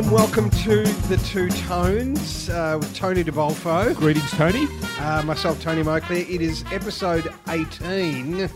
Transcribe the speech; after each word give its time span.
and 0.00 0.10
welcome 0.10 0.48
to 0.48 0.82
the 1.08 1.16
Two 1.26 1.48
Tones 1.50 2.48
uh, 2.48 2.78
with 2.80 2.94
Tony 2.94 3.22
DeBolfo. 3.22 3.94
Greetings, 3.94 4.30
Tony. 4.30 4.66
Uh, 4.98 5.22
myself, 5.26 5.60
Tony 5.60 5.82
Moakley. 5.82 6.28
It 6.30 6.40
is 6.40 6.64
episode 6.72 7.30
18. 7.48 8.48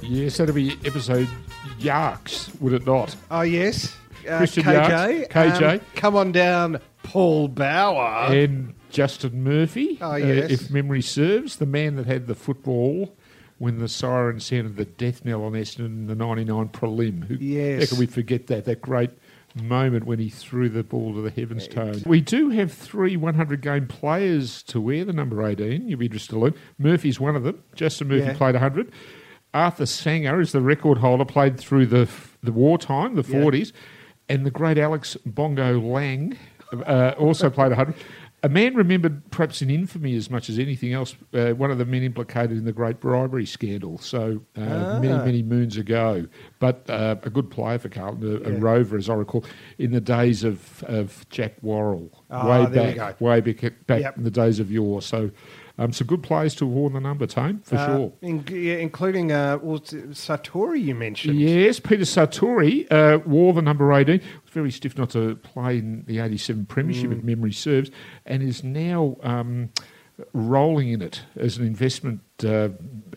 Yes, 0.00 0.36
that'll 0.36 0.54
be 0.54 0.76
episode 0.84 1.28
Yarks, 1.78 2.54
would 2.60 2.72
it 2.72 2.86
not? 2.86 3.16
Oh, 3.32 3.40
yes. 3.40 3.96
Uh, 4.28 4.38
Christian 4.38 4.62
KJ. 4.62 5.18
Yarks, 5.34 5.34
KJ. 5.58 5.72
um, 5.74 5.80
come 5.96 6.14
on 6.14 6.30
down, 6.30 6.78
Paul 7.02 7.48
Bauer. 7.48 8.32
and 8.32 8.74
Justin 8.90 9.42
Murphy, 9.42 9.98
Oh, 10.00 10.12
uh, 10.12 10.16
yes. 10.16 10.50
if 10.52 10.70
memory 10.70 11.02
serves, 11.02 11.56
the 11.56 11.66
man 11.66 11.96
that 11.96 12.06
had 12.06 12.28
the 12.28 12.34
football 12.36 13.16
when 13.58 13.78
the 13.78 13.88
siren 13.88 14.38
sounded 14.40 14.76
the 14.76 14.84
death 14.84 15.24
knell 15.24 15.44
on 15.44 15.52
Essendon 15.52 15.86
in 15.86 16.06
the 16.06 16.14
99 16.14 16.68
prelim. 16.68 17.24
Who, 17.24 17.34
Yes. 17.36 17.82
How 17.82 17.88
can 17.90 17.98
we 17.98 18.06
forget 18.06 18.46
that? 18.48 18.66
That 18.66 18.80
great 18.80 19.10
moment 19.54 20.04
when 20.06 20.18
he 20.18 20.28
threw 20.30 20.68
the 20.68 20.82
ball 20.82 21.14
to 21.14 21.20
the 21.20 21.30
heavens 21.30 21.68
tone. 21.68 22.02
We 22.06 22.20
do 22.20 22.50
have 22.50 22.72
three 22.72 23.16
100 23.16 23.60
game 23.60 23.86
players 23.86 24.62
to 24.64 24.80
wear 24.80 25.04
the 25.04 25.12
number 25.12 25.46
18. 25.46 25.88
You'll 25.88 25.98
be 25.98 26.06
interested 26.06 26.32
to 26.32 26.38
learn. 26.38 26.54
Murphy's 26.78 27.20
one 27.20 27.36
of 27.36 27.42
them. 27.42 27.62
Justin 27.74 28.08
Murphy 28.08 28.24
Yeah. 28.26 28.32
played 28.36 28.54
100. 28.54 28.90
Arthur 29.54 29.84
Sanger 29.86 30.40
is 30.40 30.52
the 30.52 30.62
record 30.62 30.98
holder, 30.98 31.24
played 31.26 31.58
through 31.58 31.86
the, 31.86 32.08
the 32.42 32.52
wartime, 32.52 33.14
the 33.16 33.22
Yeah. 33.28 33.40
40s. 33.42 33.72
And 34.28 34.46
the 34.46 34.50
great 34.50 34.78
Alex 34.78 35.16
Bongo 35.26 35.78
Lang 35.78 36.36
uh, 36.86 37.12
also 37.18 37.50
played 37.50 37.68
100. 37.72 37.94
A 38.44 38.48
man 38.48 38.74
remembered, 38.74 39.30
perhaps 39.30 39.62
in 39.62 39.70
infamy 39.70 40.16
as 40.16 40.28
much 40.28 40.50
as 40.50 40.58
anything 40.58 40.92
else, 40.92 41.14
uh, 41.32 41.50
one 41.50 41.70
of 41.70 41.78
the 41.78 41.84
men 41.84 42.02
implicated 42.02 42.56
in 42.58 42.64
the 42.64 42.72
great 42.72 42.98
bribery 42.98 43.46
scandal. 43.46 43.98
So 43.98 44.40
uh, 44.58 44.60
Ah. 44.60 44.98
many, 45.00 45.14
many 45.24 45.42
moons 45.44 45.76
ago, 45.76 46.26
but 46.58 46.88
uh, 46.90 47.14
a 47.22 47.30
good 47.30 47.50
player 47.52 47.78
for 47.78 47.88
Carlton, 47.88 48.42
a, 48.44 48.48
a 48.50 48.52
rover, 48.58 48.96
as 48.96 49.08
I 49.08 49.14
recall, 49.14 49.44
in 49.78 49.92
the 49.92 50.00
days 50.00 50.42
of, 50.42 50.82
of 50.88 51.24
Jack 51.30 51.54
Worrall, 51.62 52.10
Ah, 52.30 52.48
way 52.66 52.74
back, 52.74 53.18
go. 53.18 53.24
way 53.24 53.40
back, 53.40 53.86
back 53.86 54.00
Yep. 54.00 54.16
in 54.18 54.24
the 54.24 54.30
days 54.30 54.58
of 54.58 54.72
yore. 54.72 55.02
So 55.02 55.30
um, 55.78 55.92
some 55.92 56.06
good 56.06 56.22
players 56.22 56.54
to 56.56 56.66
worn 56.66 56.92
the 56.92 57.00
number, 57.00 57.26
Tone, 57.26 57.60
for 57.64 57.76
Uh, 57.76 57.86
sure. 57.86 58.12
in- 58.22 58.44
yeah, 58.50 58.74
including 58.74 59.32
uh, 59.32 59.58
well, 59.62 59.80
Sartori, 59.80 60.82
you 60.82 60.94
mentioned. 60.94 61.38
Yes, 61.40 61.80
Peter 61.80 62.04
Sartori 62.04 62.86
uh, 62.90 63.18
wore 63.26 63.52
the 63.52 63.62
number 63.62 63.92
18. 63.92 64.16
It 64.16 64.22
was 64.22 64.52
very 64.52 64.70
stiff 64.70 64.96
not 64.98 65.10
to 65.10 65.36
play 65.36 65.78
in 65.78 66.04
the 66.06 66.18
87 66.18 66.66
Premiership, 66.66 67.10
Mm. 67.10 67.18
if 67.18 67.24
memory 67.24 67.52
serves, 67.52 67.90
and 68.26 68.42
is 68.42 68.62
now 68.62 69.16
um, 69.22 69.70
rolling 70.32 70.88
in 70.90 71.02
it 71.02 71.22
as 71.36 71.56
an 71.56 71.66
investment 71.66 72.20
uh, 72.44 72.68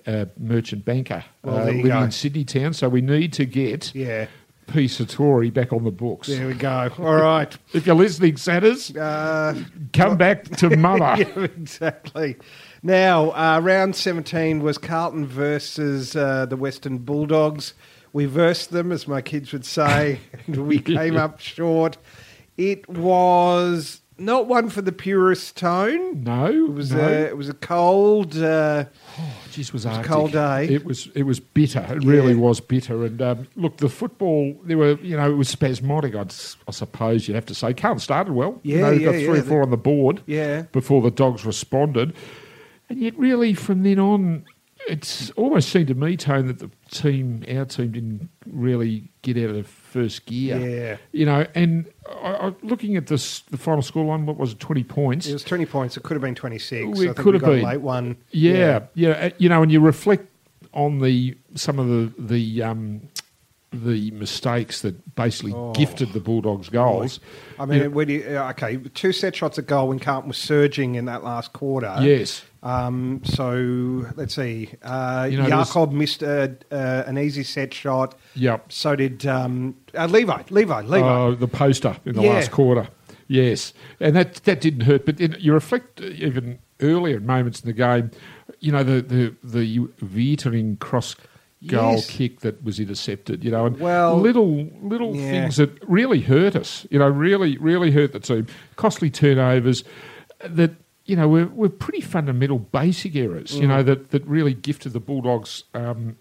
uh, 0.07 0.25
merchant 0.39 0.85
banker 0.85 1.23
Well, 1.43 1.57
uh, 1.57 1.65
living 1.65 1.85
go. 1.87 2.01
in 2.03 2.11
Sydney 2.11 2.45
town. 2.45 2.73
So 2.73 2.89
we 2.89 3.01
need 3.01 3.33
to 3.33 3.45
get 3.45 3.93
Yeah, 3.93 4.27
P. 4.67 4.85
Sartori 4.85 5.53
back 5.53 5.71
on 5.73 5.83
the 5.83 5.91
books. 5.91 6.27
there 6.27 6.47
we 6.47 6.53
go. 6.53 6.91
All 6.97 7.15
right. 7.15 7.55
If 7.73 7.85
you're 7.85 7.95
listening, 7.95 8.37
Satters, 8.37 8.95
Uh, 8.95 9.55
come 9.93 10.17
back 10.17 10.43
to 10.57 10.69
mother. 10.77 11.15
yeah, 11.21 11.43
exactly. 11.43 12.35
Now, 12.83 13.31
uh, 13.31 13.59
round 13.61 13.95
17 13.95 14.61
was 14.63 14.77
Carlton 14.77 15.25
versus 15.27 16.15
uh, 16.15 16.45
the 16.45 16.55
Western 16.57 16.99
Bulldogs. 16.99 17.73
We 18.13 18.25
versed 18.25 18.71
them, 18.71 18.91
as 18.91 19.07
my 19.07 19.21
kids 19.21 19.51
would 19.53 19.65
say, 19.65 20.19
and 20.47 20.67
we 20.67 20.79
came 20.79 21.17
up 21.17 21.39
short. 21.39 21.97
It 22.57 22.87
was 22.87 24.01
not 24.17 24.47
one 24.47 24.69
for 24.69 24.81
the 24.81 24.91
purest 24.91 25.57
tone. 25.57 26.23
No, 26.23 26.45
It 26.47 26.73
was, 26.73 26.91
no. 26.91 26.99
a, 26.99 27.11
it 27.27 27.37
was 27.37 27.49
a 27.49 27.53
cold. 27.53 28.35
Uh, 28.37 28.85
Jeez, 29.49 29.73
was 29.73 29.85
It 29.85 29.89
was 29.89 29.97
a 29.97 30.03
cold 30.03 30.31
day. 30.31 30.67
It 30.67 30.85
was 30.85 31.07
it 31.15 31.23
was 31.23 31.39
bitter. 31.39 31.85
It 31.89 32.03
really 32.03 32.35
was 32.35 32.59
bitter. 32.59 33.05
And 33.05 33.21
um, 33.21 33.47
look, 33.55 33.77
the 33.77 33.89
football 33.89 34.55
there 34.63 34.77
were 34.77 34.95
you 35.01 35.15
know 35.17 35.29
it 35.29 35.35
was 35.35 35.49
spasmodic. 35.49 36.15
I'd, 36.15 36.33
I 36.67 36.71
suppose 36.71 37.27
you'd 37.27 37.35
have 37.35 37.45
to 37.47 37.55
say. 37.55 37.73
Carlton 37.73 37.99
started 37.99 38.33
well. 38.33 38.59
you 38.63 38.75
Yeah, 38.77 38.81
know, 38.83 38.91
yeah, 38.91 39.05
got 39.05 39.11
three 39.15 39.23
yeah. 39.23 39.31
or 39.31 39.43
four 39.43 39.61
on 39.63 39.71
the 39.71 39.77
board. 39.77 40.21
Yeah. 40.25 40.63
before 40.71 41.01
the 41.01 41.11
dogs 41.11 41.45
responded, 41.45 42.13
and 42.89 42.99
yet 42.99 43.17
really 43.17 43.53
from 43.53 43.83
then 43.83 43.99
on. 43.99 44.45
It's 44.87 45.31
almost 45.31 45.69
seemed 45.69 45.87
to 45.87 45.95
me, 45.95 46.15
Tone, 46.15 46.47
that 46.47 46.59
the 46.59 46.69
team, 46.91 47.43
our 47.49 47.65
team, 47.65 47.91
didn't 47.91 48.29
really 48.45 49.09
get 49.23 49.37
out 49.37 49.55
of 49.55 49.67
first 49.67 50.25
gear. 50.25 50.57
Yeah. 50.59 50.97
you 51.11 51.25
know. 51.25 51.47
And 51.55 51.87
I, 52.07 52.29
I, 52.29 52.53
looking 52.61 52.95
at 52.95 53.07
this, 53.07 53.39
the 53.49 53.57
final 53.57 53.81
scoreline, 53.81 54.25
what 54.25 54.37
was 54.37 54.51
it, 54.51 54.59
twenty 54.59 54.83
points? 54.83 55.27
it 55.27 55.33
was 55.33 55.43
20 55.43 55.65
points. 55.65 55.97
It 55.97 56.03
could 56.03 56.13
have 56.15 56.21
been 56.21 56.35
26. 56.35 56.81
It 56.81 56.87
I 56.87 57.05
think 57.05 57.17
could 57.17 57.33
have 57.33 57.41
got 57.41 57.51
a 57.53 57.55
been. 57.55 57.65
late 57.65 57.81
one. 57.81 58.17
Yeah, 58.31 58.81
yeah, 58.93 59.09
uh, 59.09 59.29
you 59.37 59.49
know, 59.49 59.63
and 59.63 59.71
you 59.71 59.79
reflect 59.79 60.27
on 60.73 60.99
the 60.99 61.35
some 61.55 61.79
of 61.79 61.87
the 61.87 62.21
the 62.21 62.63
um, 62.63 63.01
the 63.83 64.11
mistakes 64.11 64.81
that 64.81 65.15
basically 65.15 65.53
Oh. 65.53 65.73
gifted 65.73 66.13
the 66.13 66.19
Bulldogs 66.19 66.69
goals. 66.69 67.19
I 67.59 67.65
mean, 67.65 67.77
You 67.77 67.83
know, 67.85 67.89
when 67.91 68.09
you, 68.09 68.23
uh, 68.37 68.49
okay, 68.51 68.77
two 68.93 69.11
set 69.11 69.35
shots 69.35 69.57
at 69.59 69.67
goal 69.67 69.89
when 69.89 69.99
Carlton 69.99 70.27
was 70.29 70.37
surging 70.37 70.95
in 70.95 71.05
that 71.05 71.23
last 71.23 71.53
quarter. 71.53 71.93
yes, 72.01 72.43
Um, 72.63 73.21
so 73.23 74.05
let's 74.15 74.33
see. 74.35 74.69
Uh, 74.83 75.27
You 75.29 75.37
know, 75.37 75.47
Jakob 75.47 75.91
missed 75.91 76.23
uh, 76.23 76.47
uh, 76.71 77.03
an 77.05 77.17
easy 77.17 77.43
set 77.43 77.73
shot. 77.73 78.15
yep. 78.33 78.71
So 78.71 78.95
did 78.95 79.25
um, 79.27 79.75
uh, 79.95 80.07
Levi. 80.07 80.41
Levi. 80.49 80.81
Levi. 80.81 81.07
Uh, 81.07 81.35
the 81.35 81.47
poster 81.47 81.95
in 82.05 82.15
the 82.15 82.23
Yeah. 82.23 82.33
last 82.33 82.51
quarter. 82.51 82.87
Yes, 83.27 83.73
and 83.99 84.15
that 84.15 84.35
that 84.43 84.61
didn't 84.61 84.81
hurt. 84.81 85.05
But 85.05 85.17
then 85.17 85.35
you 85.39 85.51
reflect 85.53 85.99
even 86.01 86.59
earlier 86.79 87.19
moments 87.19 87.59
in 87.61 87.67
the 87.67 87.73
game. 87.73 88.11
You 88.59 88.71
know 88.71 88.83
the 88.83 89.01
the 89.01 89.33
the 89.43 89.79
Weitering 90.03 90.77
cross 90.79 91.15
goal 91.67 91.93
Yes. 91.93 92.09
kick 92.09 92.39
that 92.41 92.63
was 92.63 92.79
intercepted. 92.79 93.43
You 93.43 93.51
know, 93.51 93.65
and 93.65 93.79
Well, 93.79 94.17
little 94.19 94.69
little 94.81 95.15
yeah. 95.15 95.29
things 95.31 95.57
that 95.57 95.71
really 95.87 96.21
hurt 96.21 96.55
us. 96.55 96.85
You 96.91 96.99
know, 96.99 97.07
really 97.09 97.57
really 97.57 97.91
hurt 97.91 98.11
the 98.13 98.19
team. 98.19 98.47
Costly 98.75 99.09
turnovers 99.09 99.83
that. 100.43 100.71
You 101.07 101.15
know, 101.15 101.27
we're, 101.27 101.45
we're 101.45 101.69
pretty 101.69 102.01
fundamental, 102.01 102.57
basic 102.57 103.15
errors. 103.15 103.55
You 103.55 103.65
Mm. 103.65 103.67
know 103.67 103.83
that, 103.83 104.09
that 104.09 104.25
really 104.25 104.55
gifted 104.55 104.93
the 104.93 104.99
Bulldogs 104.99 105.63
um, 105.75 106.17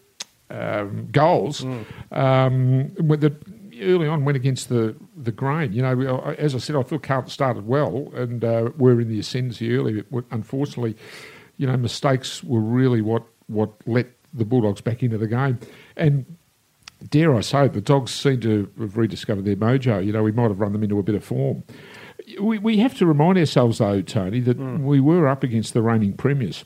um, 0.51 1.09
goals. 1.11 1.63
Mm. 1.63 1.85
Um, 2.15 2.89
the, 2.95 3.35
early 3.81 4.07
on 4.07 4.27
went 4.27 4.37
against 4.37 4.69
the 4.69 4.95
the 5.17 5.33
grain. 5.33 5.73
You 5.73 5.81
know, 5.81 6.21
as 6.37 6.55
I 6.55 6.59
said, 6.59 6.77
I 6.77 6.83
thought 6.83 7.03
Carlton 7.03 7.31
started 7.31 7.67
well 7.67 8.11
and 8.15 8.45
uh, 8.45 8.73
were 8.77 9.01
in 9.01 9.09
the 9.09 9.19
ascendancy 9.19 9.75
early. 9.75 10.03
But 10.03 10.25
unfortunately, 10.31 10.97
you 11.57 11.67
know, 11.67 11.79
mistakes 11.79 12.45
were 12.45 12.61
really 12.61 13.01
what 13.01 13.23
what 13.47 13.71
let 13.87 14.09
the 14.35 14.45
Bulldogs 14.45 14.81
back 14.81 15.03
into 15.03 15.17
the 15.17 15.29
game. 15.29 15.59
And 15.97 16.27
dare 17.09 17.35
I 17.35 17.41
say, 17.41 17.69
the 17.69 17.81
Dogs 17.81 18.13
seem 18.13 18.41
to 18.41 18.71
have 18.79 18.97
rediscovered 18.97 19.45
their 19.45 19.57
mojo. 19.57 20.05
You 20.05 20.13
know, 20.13 20.23
we 20.23 20.33
might 20.33 20.49
have 20.49 20.61
run 20.61 20.73
them 20.73 20.83
into 20.83 20.99
a 20.99 21.03
bit 21.03 21.15
of 21.15 21.25
form. 21.25 21.63
We, 22.41 22.59
we 22.59 22.79
have 22.79 22.97
to 22.99 23.07
remind 23.07 23.39
ourselves, 23.39 23.79
though, 23.79 24.01
Tony, 24.01 24.41
that 24.41 24.59
mm. 24.59 24.81
we 24.81 25.01
were 25.01 25.29
up 25.29 25.43
against 25.43 25.75
the 25.75 25.83
reigning 25.83 26.15
premiers. 26.15 26.65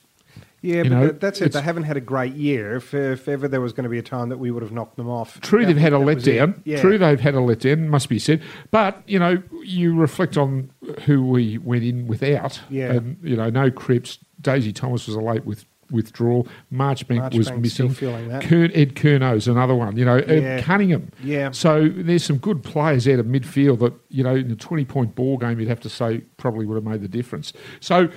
yeah, 0.62 0.76
you 0.76 0.82
but 0.84 0.90
know, 0.90 1.08
that's 1.08 1.40
it. 1.40 1.52
They 1.52 1.62
haven't 1.62 1.84
had 1.84 1.96
a 1.96 2.00
great 2.00 2.34
year. 2.34 2.76
If, 2.76 2.94
if 2.94 3.28
ever 3.28 3.48
there 3.48 3.60
was 3.60 3.72
going 3.72 3.84
to 3.84 3.90
be 3.90 3.98
a 3.98 4.02
time 4.02 4.28
that 4.28 4.38
we 4.38 4.50
would 4.50 4.62
have 4.62 4.72
knocked 4.72 4.96
them 4.96 5.08
off. 5.08 5.40
True, 5.40 5.60
that- 5.60 5.66
they've 5.66 5.76
had 5.76 5.92
a 5.92 5.98
that 5.98 6.04
was 6.04 6.26
it. 6.26 6.36
letdown. 6.36 6.60
Yeah. 6.64 6.80
True, 6.80 6.98
they've 6.98 7.20
had 7.20 7.34
a 7.34 7.38
letdown, 7.38 7.88
must 7.88 8.08
be 8.08 8.18
said. 8.18 8.42
But, 8.70 9.02
you 9.06 9.18
know, 9.18 9.42
you 9.64 9.96
reflect 9.96 10.36
on 10.36 10.70
who 11.06 11.24
we 11.24 11.58
went 11.58 11.84
in 11.84 12.06
without. 12.06 12.60
Yeah. 12.70 12.92
And, 12.92 13.18
you 13.22 13.36
know, 13.36 13.50
no 13.50 13.70
Cripps. 13.70 14.18
Daisy 14.40 14.72
Thomas 14.72 15.08
was 15.08 15.16
a 15.16 15.20
late 15.20 15.44
with, 15.44 15.64
withdrawal. 15.90 16.46
Marchbank 16.72 17.34
was 17.34 17.50
missing. 17.52 17.88
that. 18.28 18.42
Kern, 18.42 18.70
Ed 18.74 18.94
Curnow's 18.94 19.48
another 19.48 19.74
one. 19.74 19.96
You 19.96 20.04
know, 20.04 20.16
Yeah. 20.16 20.32
Ed 20.32 20.64
Cunningham. 20.64 21.10
Yeah. 21.22 21.50
So 21.50 21.88
there's 21.88 22.24
some 22.24 22.38
good 22.38 22.62
players 22.62 23.06
out 23.08 23.18
of 23.18 23.26
midfield 23.26 23.78
that, 23.80 23.94
you 24.10 24.22
know, 24.22 24.34
in 24.34 24.50
a 24.50 24.56
20 24.56 24.84
point 24.84 25.14
ball 25.14 25.38
game, 25.38 25.58
you'd 25.60 25.68
have 25.68 25.80
to 25.80 25.88
say 25.88 26.22
probably 26.36 26.66
would 26.66 26.74
have 26.74 26.84
made 26.84 27.00
the 27.00 27.08
difference. 27.08 27.52
So 27.80 28.08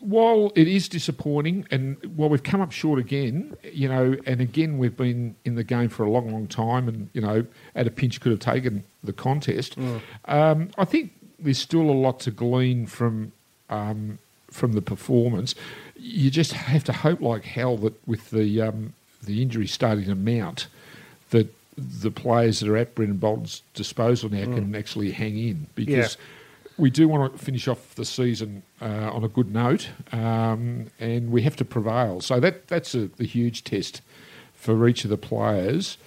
while 0.00 0.50
it 0.56 0.66
is 0.66 0.88
disappointing 0.88 1.66
and 1.70 1.96
while 2.16 2.30
we've 2.30 2.42
come 2.42 2.60
up 2.62 2.72
short 2.72 2.98
again, 2.98 3.54
you 3.72 3.88
know, 3.88 4.16
and 4.26 4.40
again 4.40 4.78
we've 4.78 4.96
been 4.96 5.36
in 5.44 5.56
the 5.56 5.64
game 5.64 5.88
for 5.90 6.04
a 6.04 6.10
long, 6.10 6.30
long 6.32 6.46
time 6.46 6.88
and, 6.88 7.10
you 7.12 7.20
know, 7.20 7.44
at 7.74 7.86
a 7.86 7.90
pinch 7.90 8.20
could 8.20 8.32
have 8.32 8.40
taken 8.40 8.82
the 9.04 9.12
contest, 9.12 9.76
um, 10.24 10.70
I 10.78 10.84
think 10.86 11.12
there's 11.38 11.58
still 11.58 11.82
a 11.82 11.92
lot 11.92 12.20
to 12.20 12.30
glean 12.30 12.86
from 12.86 13.32
um, 13.68 14.18
from 14.50 14.72
the 14.72 14.82
performance. 14.82 15.54
You 16.02 16.30
just 16.30 16.52
have 16.52 16.84
to 16.84 16.92
hope 16.92 17.20
like 17.20 17.44
hell 17.44 17.76
that 17.78 18.08
with 18.08 18.30
the 18.30 18.62
um, 18.62 18.94
the 19.22 19.42
injury 19.42 19.66
starting 19.66 20.06
to 20.06 20.14
mount, 20.14 20.66
that 21.30 21.54
the 21.76 22.10
players 22.10 22.60
that 22.60 22.68
are 22.68 22.76
at 22.76 22.94
Brendon 22.94 23.18
Bolton's 23.18 23.62
disposal 23.74 24.30
now 24.30 24.44
can 24.44 24.74
actually 24.74 25.12
hang 25.12 25.38
in 25.38 25.66
because 25.74 26.16
we 26.78 26.90
do 26.90 27.08
want 27.08 27.32
to 27.32 27.38
finish 27.38 27.68
off 27.68 27.94
the 27.94 28.04
season 28.04 28.62
uh, 28.80 29.10
on 29.12 29.22
a 29.24 29.28
good 29.28 29.52
note, 29.52 29.90
um, 30.12 30.86
and 30.98 31.30
we 31.30 31.42
have 31.42 31.56
to 31.56 31.64
prevail. 31.64 32.20
So 32.20 32.40
that 32.40 32.68
that's 32.68 32.94
a, 32.94 33.06
the 33.08 33.26
huge 33.26 33.64
test 33.64 34.00
for 34.54 34.88
each 34.88 35.04
of 35.04 35.10
the 35.10 35.18
players. 35.18 35.98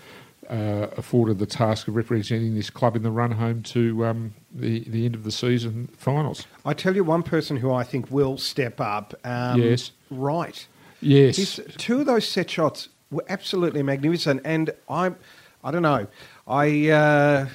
Uh, 0.49 0.87
afforded 0.97 1.39
the 1.39 1.45
task 1.45 1.87
of 1.87 1.95
representing 1.95 2.53
this 2.55 2.69
club 2.69 2.95
in 2.95 3.03
the 3.03 3.11
run 3.11 3.31
home 3.31 3.63
to 3.63 4.05
um, 4.05 4.33
the 4.51 4.81
the 4.81 5.05
end 5.05 5.15
of 5.15 5.23
the 5.23 5.31
season 5.31 5.87
finals. 5.97 6.45
I 6.65 6.73
tell 6.73 6.95
you 6.95 7.03
one 7.03 7.23
person 7.23 7.57
who 7.57 7.71
I 7.71 7.83
think 7.83 8.11
will 8.11 8.37
step 8.37 8.81
up. 8.81 9.13
Um, 9.23 9.61
Yes. 9.61 9.91
Right. 10.09 10.67
Yes, 11.03 11.35
His, 11.35 11.61
two 11.77 11.99
of 11.99 12.05
those 12.05 12.27
set 12.27 12.49
shots 12.49 12.89
were 13.11 13.25
absolutely 13.29 13.83
magnificent, 13.83 14.41
and 14.45 14.71
I, 14.89 15.11
I 15.63 15.71
don't 15.71 15.81
know, 15.81 16.07
I, 16.47 16.89
uh, 16.89 17.47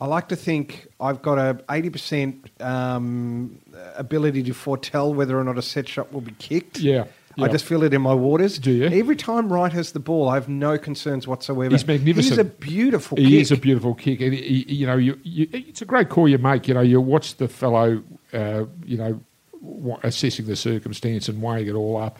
I 0.00 0.06
like 0.06 0.28
to 0.28 0.36
think 0.36 0.86
I've 1.00 1.22
got 1.22 1.38
a 1.38 1.54
80% 1.68 2.60
um, 2.60 3.58
ability 3.96 4.42
to 4.44 4.54
foretell 4.54 5.14
whether 5.14 5.38
or 5.38 5.44
not 5.44 5.58
a 5.58 5.62
set 5.62 5.88
shot 5.88 6.12
will 6.12 6.20
be 6.20 6.32
kicked. 6.32 6.80
Yeah. 6.80 7.04
I 7.44 7.48
just 7.48 7.64
feel 7.64 7.82
it 7.82 7.92
in 7.94 8.02
my 8.02 8.14
waters. 8.14 8.58
Do 8.58 8.70
you? 8.70 8.86
Every 8.86 9.16
time 9.16 9.52
Wright 9.52 9.72
has 9.72 9.92
the 9.92 10.00
ball, 10.00 10.28
I 10.28 10.34
have 10.34 10.48
no 10.48 10.76
concerns 10.78 11.26
whatsoever. 11.26 11.74
He's 11.74 11.86
magnificent. 11.86 12.30
He's 12.30 12.38
a 12.38 12.44
beautiful 12.44 13.16
He 13.18 13.30
kick. 13.30 13.40
is 13.40 13.52
a 13.52 13.56
beautiful 13.56 13.94
kick, 13.94 14.20
and 14.20 14.32
he, 14.34 14.64
you 14.68 14.86
know, 14.86 14.96
you, 14.96 15.18
you, 15.22 15.48
it's 15.52 15.80
a 15.82 15.84
great 15.84 16.08
call 16.08 16.28
you 16.28 16.38
make. 16.38 16.68
You 16.68 16.74
know, 16.74 16.80
you 16.80 17.00
watch 17.00 17.36
the 17.36 17.48
fellow, 17.48 18.02
uh, 18.32 18.64
you 18.84 18.96
know, 18.96 19.20
assessing 20.02 20.46
the 20.46 20.56
circumstance 20.56 21.28
and 21.28 21.42
weighing 21.42 21.66
it 21.68 21.74
all 21.74 21.96
up, 21.96 22.18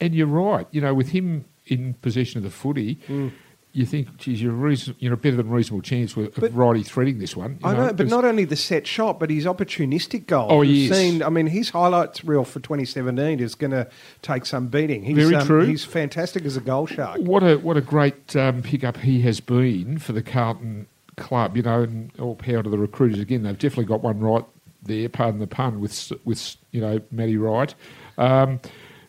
and 0.00 0.14
you're 0.14 0.26
right. 0.26 0.66
You 0.70 0.80
know, 0.80 0.94
with 0.94 1.10
him 1.10 1.44
in 1.66 1.94
possession 2.02 2.38
of 2.38 2.44
the 2.44 2.50
footy, 2.50 2.96
Mm. 3.08 3.32
You 3.72 3.86
think, 3.86 4.16
geez, 4.16 4.42
you're 4.42 4.52
reason, 4.52 4.96
you're 4.98 5.14
a 5.14 5.16
better 5.16 5.36
than 5.36 5.46
a 5.48 5.50
reasonable 5.50 5.82
chance 5.82 6.16
with, 6.16 6.34
But- 6.34 6.44
of 6.50 6.56
righty 6.56 6.82
threading 6.82 7.18
this 7.20 7.36
one. 7.36 7.58
you 7.62 7.68
I 7.68 7.72
know, 7.74 7.86
but 7.88 7.98
'cause- 7.98 8.10
not 8.10 8.24
only 8.24 8.44
the 8.44 8.56
set 8.56 8.86
shot, 8.86 9.20
but 9.20 9.30
his 9.30 9.44
opportunistic 9.46 10.26
goal. 10.26 10.48
Oh, 10.50 10.60
he 10.62 10.88
Seen, 10.88 11.22
I 11.22 11.28
mean, 11.28 11.46
his 11.46 11.70
highlights 11.70 12.24
reel 12.24 12.44
for 12.44 12.58
2017 12.60 13.38
is 13.38 13.54
going 13.54 13.70
to 13.70 13.86
take 14.22 14.44
some 14.46 14.66
beating. 14.68 15.04
He's, 15.04 15.16
Very 15.16 15.36
um, 15.36 15.46
true. 15.46 15.64
He's 15.66 15.84
fantastic 15.84 16.44
as 16.44 16.56
a 16.56 16.60
goal 16.60 16.86
shark. 16.86 17.20
What 17.20 17.42
a 17.44 17.56
what 17.58 17.76
a 17.76 17.80
great 17.80 18.34
um, 18.34 18.62
pickup 18.62 18.96
he 18.98 19.20
has 19.22 19.40
been 19.40 19.98
for 19.98 20.12
the 20.12 20.22
Carlton 20.22 20.86
club. 21.16 21.56
You 21.56 21.62
know, 21.62 21.82
and 21.82 22.10
all 22.18 22.34
power 22.34 22.62
to 22.62 22.68
the 22.70 22.78
recruiters 22.78 23.20
again. 23.20 23.42
They've 23.44 23.58
definitely 23.58 23.84
got 23.84 24.02
one 24.02 24.18
right 24.20 24.44
there. 24.82 25.08
Pardon 25.08 25.38
the 25.38 25.46
pun 25.46 25.80
with 25.80 26.12
with 26.24 26.56
you 26.72 26.80
know 26.80 27.00
Matty 27.12 27.36
Wright. 27.36 27.72
Um, 28.18 28.58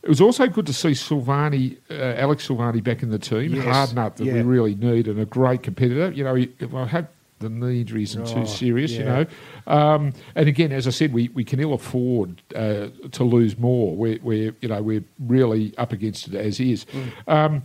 it 0.04 0.10
was 0.10 0.22
also 0.22 0.48
good 0.48 0.66
to 0.66 0.74
see 0.74 0.90
Silvagni, 0.90 1.78
uh, 1.90 1.94
Alex 2.20 2.48
Silvagni, 2.48 2.84
back 2.84 3.04
in 3.04 3.10
the 3.10 3.20
team. 3.20 3.56
Yes, 3.56 3.66
Hard 3.66 3.96
nut 3.96 4.18
that 4.18 4.26
we 4.26 4.42
really 4.42 4.76
need, 4.76 5.08
and 5.08 5.20
a 5.20 5.26
great 5.26 5.64
competitor. 5.64 6.12
You 6.12 6.24
know, 6.24 6.36
he, 6.36 6.52
I 6.76 6.86
hope 6.86 7.08
the 7.40 7.50
knee 7.50 7.82
injury 7.82 8.04
isn't 8.04 8.22
Oh, 8.22 8.34
too 8.34 8.46
serious. 8.46 8.92
You 8.92 9.04
know, 9.04 9.26
um, 9.68 10.14
and 10.36 10.48
again, 10.48 10.72
as 10.72 10.88
I 10.88 10.92
said, 10.92 11.14
we, 11.14 11.30
we 11.30 11.44
can 11.44 11.60
ill 11.60 11.74
afford 11.74 12.42
uh, 12.56 12.88
to 13.12 13.24
lose 13.24 13.58
more. 13.58 13.96
We're, 13.96 14.20
we're 14.22 14.56
you 14.62 14.70
know 14.70 14.82
we're 14.82 15.04
really 15.20 15.78
up 15.78 15.92
against 15.92 16.28
it 16.28 16.36
as 16.36 16.60
is. 16.60 16.86
Mm. 16.86 17.12
Um, 17.28 17.64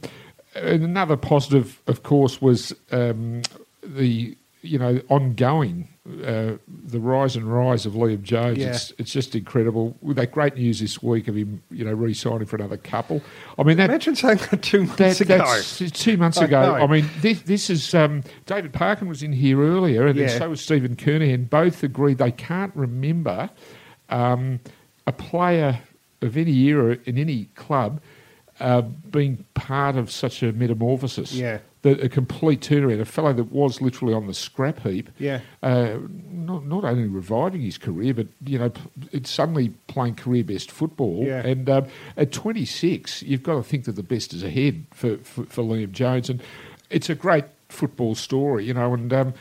and 0.54 0.82
another 0.82 1.16
positive, 1.16 1.80
of 1.86 2.02
course, 2.02 2.40
was 2.40 2.74
um, 2.90 3.42
the 3.82 4.36
you 4.66 4.78
know 4.78 5.00
ongoing 5.08 5.88
uh, 6.24 6.56
the 6.68 7.00
rise 7.00 7.34
and 7.36 7.52
rise 7.52 7.84
of 7.84 7.94
Liam 7.94 8.22
Jones. 8.22 8.58
Yeah. 8.58 8.68
It's 8.68 8.92
it's 8.98 9.12
just 9.12 9.34
incredible. 9.34 9.96
With 10.00 10.16
that 10.16 10.32
great 10.32 10.54
news 10.56 10.80
this 10.80 11.02
week 11.02 11.28
of 11.28 11.34
him, 11.36 11.62
you 11.70 11.84
know, 11.84 11.92
re-signing 11.92 12.46
for 12.46 12.56
another 12.56 12.76
couple. 12.76 13.22
I 13.58 13.62
mean 13.64 13.76
that. 13.78 13.90
Imagine 13.90 14.14
saying 14.14 14.38
that 14.50 14.62
two 14.62 14.84
months 14.84 14.96
That, 14.96 15.20
ago. 15.20 15.88
two 15.90 16.16
months 16.16 16.38
I 16.38 16.44
ago. 16.44 16.62
know. 16.62 16.74
I 16.84 16.86
mean, 16.86 17.08
this, 17.20 17.42
this 17.42 17.70
is 17.70 17.94
um, 17.94 18.22
David 18.46 18.72
Parkin 18.72 19.08
was 19.08 19.22
in 19.22 19.32
here 19.32 19.60
earlier, 19.60 20.06
and 20.06 20.18
then 20.18 20.28
so 20.28 20.48
was 20.50 20.60
Stephen 20.60 20.94
Kernahan. 20.96 21.50
Both 21.50 21.82
agreed 21.82 22.18
they 22.18 22.32
can't 22.32 22.74
remember 22.76 23.50
um, 24.08 24.60
a 25.06 25.12
player 25.12 25.80
of 26.22 26.36
any 26.36 26.56
era 26.68 26.98
in 27.04 27.18
any 27.18 27.46
club 27.56 28.00
uh, 28.60 28.82
being 28.82 29.44
part 29.54 29.96
of 29.96 30.10
such 30.10 30.42
a 30.42 30.52
metamorphosis. 30.52 31.32
Yeah. 31.32 31.58
A 31.86 32.08
complete 32.08 32.60
turnaround. 32.60 33.00
A 33.00 33.04
fellow 33.04 33.32
that 33.32 33.52
was 33.52 33.80
literally 33.80 34.12
on 34.12 34.26
the 34.26 34.34
scrap 34.34 34.80
heap. 34.80 35.10
Yeah. 35.18 35.40
Uh, 35.62 35.98
not, 36.30 36.66
not 36.66 36.84
only 36.84 37.06
reviving 37.06 37.60
his 37.60 37.78
career, 37.78 38.14
but 38.14 38.26
you 38.44 38.58
know, 38.58 38.70
p- 38.70 38.80
it's 39.12 39.30
suddenly 39.30 39.70
playing 39.86 40.16
career 40.16 40.44
best 40.44 40.70
football. 40.70 41.24
Yeah. 41.24 41.46
And 41.46 41.68
um, 41.70 41.86
at 42.16 42.32
26, 42.32 43.22
you've 43.22 43.42
got 43.42 43.54
to 43.54 43.62
think 43.62 43.84
that 43.84 43.92
the 43.92 44.02
best 44.02 44.32
is 44.32 44.42
ahead 44.42 44.84
for, 44.92 45.16
for, 45.18 45.44
for 45.44 45.62
Liam 45.62 45.92
Jones, 45.92 46.28
and 46.28 46.42
it's 46.90 47.08
a 47.08 47.14
great 47.14 47.44
football 47.68 48.14
story, 48.14 48.64
you 48.64 48.74
know. 48.74 48.94
And 48.94 49.12
um, 49.12 49.34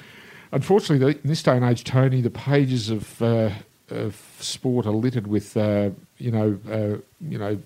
unfortunately, 0.52 1.20
in 1.24 1.30
this 1.30 1.44
day 1.44 1.56
and 1.56 1.66
age, 1.66 1.84
Tony, 1.84 2.22
the 2.22 2.30
pages 2.30 2.90
of, 2.90 3.22
uh, 3.22 3.52
of 3.90 4.38
sport 4.40 4.86
are 4.86 4.92
littered 4.92 5.28
with 5.28 5.56
uh, 5.58 5.90
you 6.18 6.32
know 6.32 6.60
uh, 6.70 6.98
you 7.22 7.38
know 7.38 7.60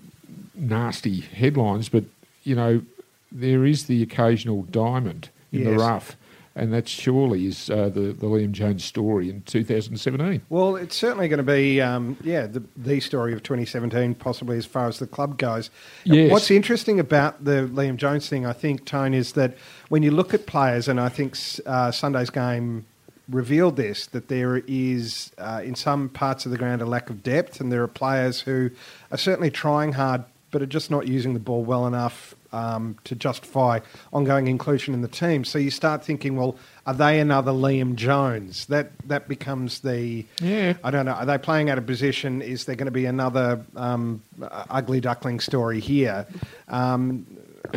nasty 0.54 1.20
headlines, 1.20 1.88
but 1.88 2.04
you 2.44 2.54
know 2.54 2.82
there 3.32 3.64
is 3.64 3.86
the 3.86 4.02
occasional 4.02 4.62
diamond 4.62 5.30
in 5.52 5.64
the 5.64 5.74
rough. 5.74 6.16
And 6.56 6.72
that 6.72 6.88
surely 6.88 7.46
is 7.46 7.70
uh, 7.70 7.90
the, 7.90 8.12
the 8.12 8.26
Liam 8.26 8.50
Jones 8.50 8.84
story 8.84 9.30
in 9.30 9.42
2017. 9.42 10.42
Well, 10.48 10.74
it's 10.74 10.96
certainly 10.96 11.28
going 11.28 11.38
to 11.38 11.44
be, 11.44 11.80
um, 11.80 12.16
yeah, 12.24 12.48
the, 12.48 12.62
the 12.76 12.98
story 12.98 13.32
of 13.32 13.42
2017, 13.44 14.16
possibly 14.16 14.58
as 14.58 14.66
far 14.66 14.88
as 14.88 14.98
the 14.98 15.06
club 15.06 15.38
goes. 15.38 15.70
Yes. 16.02 16.30
What's 16.30 16.50
interesting 16.50 16.98
about 16.98 17.44
the 17.44 17.70
Liam 17.72 17.96
Jones 17.96 18.28
thing, 18.28 18.46
I 18.46 18.52
think, 18.52 18.84
Tone, 18.84 19.14
is 19.14 19.32
that 19.34 19.56
when 19.90 20.02
you 20.02 20.10
look 20.10 20.34
at 20.34 20.46
players, 20.46 20.88
and 20.88 21.00
I 21.00 21.08
think 21.08 21.38
uh, 21.66 21.92
Sunday's 21.92 22.30
game 22.30 22.84
revealed 23.28 23.76
this, 23.76 24.06
that 24.06 24.28
there 24.28 24.56
is, 24.66 25.30
uh, 25.38 25.62
in 25.64 25.76
some 25.76 26.08
parts 26.08 26.44
of 26.46 26.52
the 26.52 26.58
ground, 26.58 26.82
a 26.82 26.86
lack 26.86 27.10
of 27.10 27.22
depth, 27.22 27.60
and 27.60 27.70
there 27.70 27.82
are 27.82 27.88
players 27.88 28.40
who 28.40 28.70
are 29.12 29.18
certainly 29.18 29.50
trying 29.50 29.92
hard, 29.92 30.24
but 30.50 30.62
are 30.62 30.66
just 30.66 30.90
not 30.90 31.06
using 31.06 31.34
the 31.34 31.40
ball 31.40 31.62
well 31.64 31.86
enough 31.86 32.34
um, 32.52 32.96
to 33.04 33.14
justify 33.14 33.78
ongoing 34.12 34.48
inclusion 34.48 34.92
in 34.94 35.02
the 35.02 35.08
team. 35.08 35.44
So 35.44 35.58
you 35.58 35.70
start 35.70 36.04
thinking, 36.04 36.36
well, 36.36 36.56
are 36.86 36.94
they 36.94 37.20
another 37.20 37.52
Liam 37.52 37.94
Jones? 37.94 38.66
That 38.66 38.90
that 39.06 39.28
becomes 39.28 39.80
the 39.80 40.26
Yeah. 40.40 40.74
I 40.82 40.90
don't 40.90 41.06
know. 41.06 41.12
Are 41.12 41.26
they 41.26 41.38
playing 41.38 41.70
out 41.70 41.78
of 41.78 41.86
position? 41.86 42.42
Is 42.42 42.64
there 42.64 42.74
going 42.74 42.86
to 42.86 42.90
be 42.92 43.06
another 43.06 43.64
um, 43.76 44.22
ugly 44.42 45.00
duckling 45.00 45.38
story 45.40 45.78
here? 45.80 46.26
Um, 46.68 47.26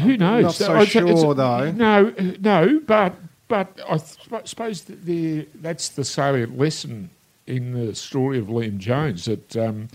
Who 0.01 0.17
knows? 0.17 0.43
Not 0.43 0.53
so 0.55 0.73
it's- 0.81 0.89
sure, 0.89 1.33
though. 1.35 1.71
No, 1.71 2.13
no, 2.39 2.79
but 2.87 3.13
but 3.47 3.79
I 3.87 3.97
th- 3.97 4.47
suppose 4.47 4.83
that 4.85 5.05
the, 5.05 5.47
that's 5.55 5.89
the 5.89 6.03
salient 6.05 6.57
lesson 6.57 7.11
in 7.45 7.73
the 7.73 7.93
story 7.93 8.39
of 8.39 8.47
Liam 8.47 8.77
Jones 8.79 9.25
that 9.25 9.55
um, 9.57 9.89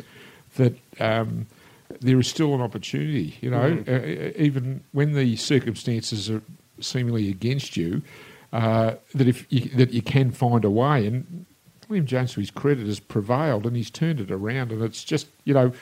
that 0.56 0.76
um, 1.00 1.46
there 2.00 2.18
is 2.18 2.28
still 2.28 2.54
an 2.54 2.60
opportunity. 2.60 3.36
You 3.40 3.50
know, 3.50 3.76
Mm. 3.76 3.88
uh, 3.88 4.32
even 4.36 4.82
when 4.92 5.12
the 5.12 5.36
circumstances 5.36 6.30
are 6.30 6.42
seemingly 6.80 7.28
against 7.28 7.76
you, 7.76 8.02
uh, 8.52 8.94
that 9.14 9.26
if 9.28 9.46
you, 9.50 9.68
that 9.76 9.92
you 9.92 10.02
can 10.02 10.30
find 10.30 10.64
a 10.64 10.70
way 10.70 11.06
and. 11.06 11.46
Liam 11.90 12.04
Jones, 12.04 12.34
to 12.34 12.40
his 12.40 12.50
credit, 12.50 12.86
has 12.86 13.00
prevailed 13.00 13.64
and 13.64 13.74
he's 13.74 13.88
turned 13.88 14.20
it 14.20 14.30
around, 14.30 14.72
and 14.72 14.82
it's 14.82 15.02
just 15.02 15.26
you 15.44 15.54
know, 15.54 15.72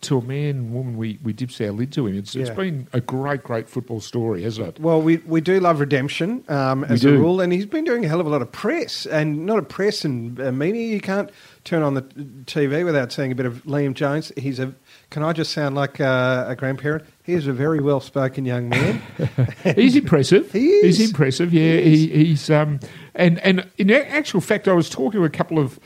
to 0.00 0.18
a 0.18 0.22
man 0.22 0.50
and 0.50 0.72
woman, 0.72 0.96
we, 0.96 1.18
we 1.24 1.32
dips 1.32 1.60
our 1.60 1.72
lid 1.72 1.92
to 1.92 2.06
him. 2.06 2.16
It's, 2.16 2.36
it's 2.36 2.50
Yeah. 2.50 2.54
been 2.54 2.86
a 2.92 3.00
great, 3.00 3.42
great 3.42 3.68
football 3.68 4.00
story, 4.00 4.44
hasn't 4.44 4.68
it? 4.68 4.80
well, 4.80 5.02
we, 5.02 5.16
we 5.18 5.40
do 5.40 5.58
love 5.58 5.80
redemption 5.80 6.44
um, 6.48 6.84
as 6.84 7.04
a 7.04 7.10
rule, 7.12 7.40
and 7.40 7.52
he's 7.52 7.66
been 7.66 7.82
doing 7.84 8.04
a 8.04 8.08
hell 8.08 8.20
of 8.20 8.26
a 8.26 8.30
lot 8.30 8.40
of 8.40 8.52
press, 8.52 9.06
and 9.06 9.44
not 9.44 9.58
a 9.58 9.62
press 9.62 10.04
and 10.04 10.38
uh, 10.40 10.52
media. 10.52 10.86
You 10.94 11.00
can't 11.00 11.30
turn 11.64 11.82
on 11.82 11.94
the 11.94 12.02
TV 12.02 12.84
without 12.84 13.10
seeing 13.12 13.32
a 13.32 13.34
bit 13.34 13.44
of 13.46 13.64
Liam 13.64 13.92
Jones. 13.94 14.30
He's 14.36 14.60
a. 14.60 14.72
Can 15.10 15.24
I 15.24 15.32
just 15.32 15.52
sound 15.52 15.74
like 15.74 16.00
uh, 16.00 16.44
a 16.46 16.54
grandparent? 16.54 17.04
He 17.24 17.32
is 17.32 17.48
a 17.48 17.52
very 17.52 17.80
well 17.80 17.98
spoken 18.00 18.44
young 18.44 18.68
man. 18.68 19.02
He's 19.74 19.96
impressive. 19.96 20.52
He 20.52 20.68
is. 20.68 20.98
He's 20.98 21.10
impressive. 21.10 21.52
Yeah, 21.52 21.76
He 21.78 22.06
he, 22.06 22.24
he's 22.26 22.48
um, 22.50 22.78
and 23.16 23.40
and 23.40 23.66
in 23.78 23.90
actual 23.90 24.40
fact, 24.40 24.68
I 24.68 24.74
was 24.74 24.88
talking 24.88 25.18
to 25.20 25.24
a 25.24 25.30
couple 25.30 25.58
of 25.58 25.80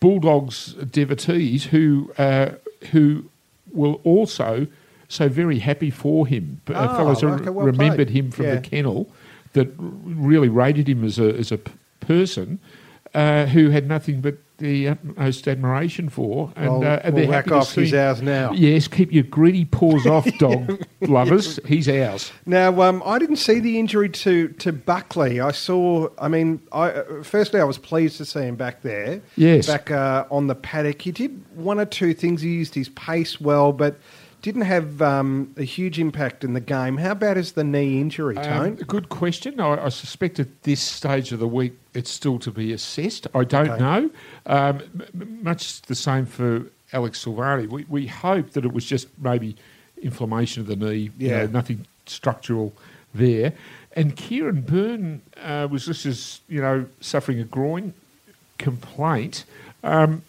Bulldogs 0.00 0.74
devotees 0.74 1.64
who 1.66 2.12
uh, 2.18 2.50
who 2.90 3.26
will 3.74 4.00
also 4.04 4.66
so 5.08 5.28
very 5.28 5.58
happy 5.58 5.90
for 5.90 6.26
him. 6.26 6.60
Uh, 6.68 6.72
Oh, 6.90 6.96
fellows 6.96 7.22
okay, 7.24 7.50
well 7.50 7.66
remembered 7.66 8.08
played. 8.08 8.10
him 8.10 8.30
from 8.30 8.46
Yeah. 8.46 8.54
the 8.56 8.60
kennel 8.62 9.08
that 9.52 9.68
really 9.78 10.48
rated 10.48 10.88
him 10.88 11.04
as 11.04 11.18
a 11.18 11.34
as 11.38 11.52
a 11.52 11.58
p- 11.58 11.72
person. 12.00 12.58
Uh, 13.14 13.44
who 13.44 13.68
had 13.68 13.86
nothing 13.86 14.22
but 14.22 14.36
the 14.62 14.88
utmost 14.88 15.48
admiration 15.48 16.08
for, 16.08 16.52
and, 16.54 16.68
Well, 16.68 16.84
uh, 16.84 17.00
and 17.02 17.14
we'll 17.14 17.28
whack 17.28 17.50
off. 17.50 17.74
He's 17.74 17.92
ours 17.92 18.22
now. 18.22 18.52
Yes, 18.52 18.86
keep 18.86 19.12
your 19.12 19.24
greedy 19.24 19.64
paws 19.64 20.06
off, 20.06 20.26
dog 20.38 20.80
lovers. 21.00 21.58
He's 21.66 21.88
ours. 21.88 22.32
Now, 22.46 22.80
um, 22.80 23.02
I 23.04 23.18
didn't 23.18 23.36
see 23.36 23.58
the 23.58 23.78
injury 23.80 24.08
to, 24.08 24.48
to 24.48 24.72
Buckley. 24.72 25.40
I 25.40 25.50
saw. 25.50 26.08
I 26.16 26.28
mean, 26.28 26.62
I, 26.70 26.90
uh, 26.90 27.22
firstly, 27.24 27.60
I 27.60 27.64
was 27.64 27.76
pleased 27.76 28.18
to 28.18 28.24
see 28.24 28.42
him 28.42 28.54
back 28.54 28.82
there. 28.82 29.20
Yes. 29.36 29.66
back 29.66 29.90
uh, 29.90 30.26
on 30.30 30.46
the 30.46 30.54
paddock. 30.54 31.02
He 31.02 31.10
did 31.10 31.44
one 31.56 31.80
or 31.80 31.84
two 31.84 32.14
things. 32.14 32.40
He 32.40 32.50
used 32.50 32.74
his 32.74 32.88
pace 32.90 33.40
well, 33.40 33.72
but 33.72 33.98
didn't 34.42 34.62
have 34.62 35.00
um, 35.00 35.54
a 35.56 35.62
huge 35.62 35.98
impact 35.98 36.42
in 36.44 36.52
the 36.52 36.60
game. 36.60 36.96
How 36.98 37.14
bad 37.14 37.38
is 37.38 37.52
the 37.52 37.62
knee 37.64 38.00
injury, 38.00 38.36
Um, 38.36 38.74
good 38.74 39.08
question. 39.08 39.60
I, 39.60 39.86
I 39.86 39.88
suspect 39.88 40.40
at 40.40 40.64
this 40.64 40.80
stage 40.80 41.30
of 41.32 41.38
the 41.38 41.46
week 41.48 41.78
it's 41.94 42.10
still 42.10 42.38
to 42.40 42.50
be 42.50 42.72
assessed. 42.72 43.26
I 43.34 43.44
don't 43.44 43.68
Okay. 43.70 43.80
know. 43.82 44.10
Um, 44.46 44.80
m- 45.14 45.38
much 45.42 45.82
the 45.82 45.94
same 45.94 46.26
for 46.26 46.64
Alex 46.92 47.24
Silvagni. 47.24 47.68
We, 47.68 47.84
we 47.88 48.06
hope 48.08 48.50
that 48.50 48.64
it 48.64 48.72
was 48.72 48.84
just 48.84 49.06
maybe 49.18 49.56
inflammation 50.02 50.60
of 50.60 50.66
the 50.66 50.76
knee, 50.76 51.10
you 51.18 51.28
Yeah. 51.28 51.38
know, 51.38 51.46
nothing 51.46 51.86
structural 52.06 52.72
there. 53.14 53.52
And 53.94 54.16
Kieran 54.16 54.62
Byrne 54.62 55.22
uh, 55.40 55.68
was 55.70 55.86
just 55.86 56.04
as, 56.04 56.40
you 56.48 56.60
know, 56.60 56.86
suffering 57.00 57.38
a 57.38 57.44
groin 57.44 57.94
complaint. 58.58 59.44
Um, 59.84 60.22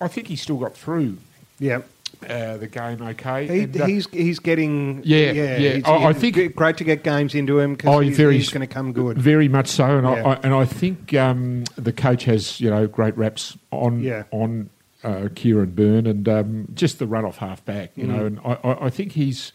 I 0.00 0.08
think 0.08 0.26
he 0.26 0.36
still 0.36 0.56
got 0.58 0.74
through 0.76 1.18
yeah, 1.60 1.82
uh, 2.30 2.56
the 2.56 2.66
game 2.66 3.00
okay. 3.02 3.46
He, 3.46 3.60
And, 3.64 3.80
uh, 3.80 3.86
he's 3.86 4.08
he's 4.10 4.38
getting 4.38 5.02
Yeah, 5.04 5.32
yeah. 5.32 5.56
he's- 5.58 5.82
I- 5.84 6.06
I 6.06 6.12
think- 6.12 6.54
great 6.56 6.76
to 6.78 6.84
get 6.84 7.02
games 7.04 7.34
into 7.34 7.58
him 7.58 7.76
Oh, 7.84 8.00
he's, 8.00 8.16
he's 8.16 8.50
going 8.50 8.66
to 8.66 8.72
come 8.72 8.92
good. 8.92 9.18
Very 9.18 9.48
much 9.48 9.68
so, 9.68 9.98
and 9.98 10.06
Yeah. 10.06 10.22
I, 10.24 10.32
I 10.34 10.38
and 10.42 10.54
I 10.54 10.64
think 10.64 11.14
um, 11.14 11.64
the 11.76 11.92
coach 11.92 12.24
has 12.24 12.60
you 12.60 12.70
know 12.70 12.86
great 12.86 13.16
reps 13.16 13.56
on 13.70 14.00
Yeah. 14.02 14.24
on 14.30 14.70
uh, 15.02 15.28
Kieran 15.34 15.70
Byrne 15.72 16.06
and 16.06 16.26
um, 16.28 16.68
just 16.74 16.98
the 16.98 17.06
run 17.06 17.24
off 17.26 17.36
half 17.38 17.62
back, 17.64 17.90
you 17.94 18.04
Mm. 18.04 18.08
know, 18.08 18.26
and 18.26 18.40
I, 18.44 18.86
I 18.86 18.90
think 18.90 19.12
he's 19.12 19.52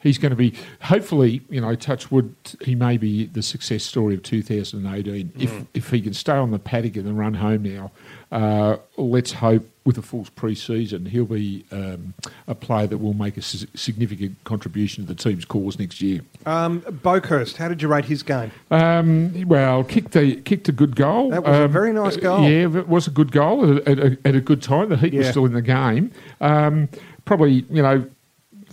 he's 0.00 0.18
going 0.18 0.30
to 0.30 0.36
be 0.36 0.54
hopefully 0.82 1.40
you 1.48 1.60
know 1.60 1.74
touch 1.74 2.10
wood 2.10 2.34
he 2.60 2.74
may 2.74 2.96
be 2.96 3.26
the 3.26 3.42
success 3.42 3.82
story 3.84 4.14
of 4.14 4.22
2018 4.22 5.32
if 5.38 5.50
Mm. 5.52 5.66
if 5.74 5.90
he 5.90 6.00
can 6.00 6.14
stay 6.14 6.32
on 6.34 6.50
the 6.50 6.58
paddock 6.58 6.96
and 6.96 7.18
run 7.18 7.34
home 7.34 7.62
now. 7.62 7.90
Uh, 8.32 8.76
let's 8.96 9.32
hope 9.34 9.64
with 9.84 9.96
a 9.96 10.02
full 10.02 10.26
pre-season 10.34 11.06
he'll 11.06 11.24
be 11.24 11.64
um, 11.70 12.12
a 12.48 12.56
player 12.56 12.88
that 12.88 12.98
will 12.98 13.14
make 13.14 13.36
a 13.36 13.42
significant 13.42 14.36
contribution 14.42 15.06
to 15.06 15.14
the 15.14 15.20
team's 15.22 15.44
cause 15.44 15.78
next 15.78 16.00
year. 16.02 16.20
Um, 16.44 16.80
Boekhorst, 16.80 17.56
how 17.56 17.68
did 17.68 17.80
you 17.82 17.86
rate 17.88 18.06
his 18.06 18.24
game? 18.24 18.50
Um, 18.72 19.44
well, 19.46 19.84
kicked 19.84 20.16
a 20.16 20.34
kicked 20.36 20.68
a 20.68 20.72
good 20.72 20.96
goal. 20.96 21.30
That 21.30 21.44
was 21.44 21.56
a 21.56 21.64
Um, 21.64 21.72
very 21.72 21.92
nice 21.92 22.16
goal. 22.16 22.42
Yeah, 22.42 22.66
it 22.78 22.88
was 22.88 23.06
a 23.06 23.10
good 23.12 23.30
goal 23.30 23.78
at, 23.86 23.98
a- 23.98 24.18
at 24.24 24.34
a 24.34 24.40
good 24.40 24.60
time. 24.60 24.88
The 24.88 24.96
heat 24.96 25.14
was 25.14 25.28
still 25.28 25.46
in 25.46 25.52
the 25.52 25.62
game. 25.62 26.10
Um, 26.40 26.88
probably, 27.24 27.64
you 27.70 27.82
know, 27.82 28.06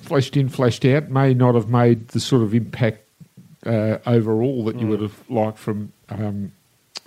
fleshed 0.04 0.38
in, 0.38 0.50
fleshed 0.50 0.86
out. 0.86 1.10
May 1.10 1.34
not 1.34 1.56
have 1.56 1.70
made 1.70 2.10
the 2.10 2.20
sort 2.20 2.42
of 2.44 2.54
impact 2.54 3.00
uh, 3.66 3.98
overall 4.06 4.66
that 4.66 4.76
you 4.80 4.86
Mm. 4.86 4.90
would 4.90 5.02
have 5.02 5.30
liked 5.30 5.58
from 5.58 5.92
um, 6.10 6.52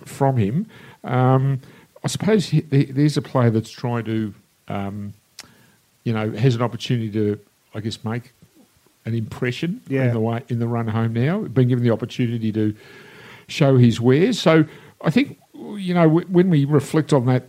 from 0.05 0.37
him. 0.37 0.65
Um, 1.03 1.59
I 2.03 2.07
suppose 2.07 2.47
he, 2.49 2.61
there's 2.61 3.17
a 3.17 3.21
player 3.21 3.49
that's 3.49 3.69
trying 3.71 4.05
to, 4.05 4.33
um, 4.67 5.13
you 6.03 6.13
know, 6.13 6.31
has 6.31 6.55
an 6.55 6.61
opportunity 6.61 7.09
to, 7.11 7.39
I 7.73 7.79
guess, 7.79 8.03
make 8.03 8.31
an 9.05 9.13
impression 9.13 9.81
Yeah. 9.87 10.05
in 10.07 10.13
the 10.13 10.19
way 10.19 10.43
in 10.49 10.59
the 10.59 10.67
run 10.67 10.87
home 10.87 11.13
now. 11.13 11.41
Been 11.41 11.67
given 11.67 11.83
the 11.83 11.91
opportunity 11.91 12.51
to 12.53 12.75
show 13.47 13.77
his 13.77 14.01
wares. 14.01 14.39
So 14.39 14.65
I 15.01 15.09
think 15.09 15.39
you 15.53 15.93
know 15.93 16.07
when 16.09 16.49
we 16.49 16.65
reflect 16.65 17.13
on 17.13 17.25
that 17.27 17.43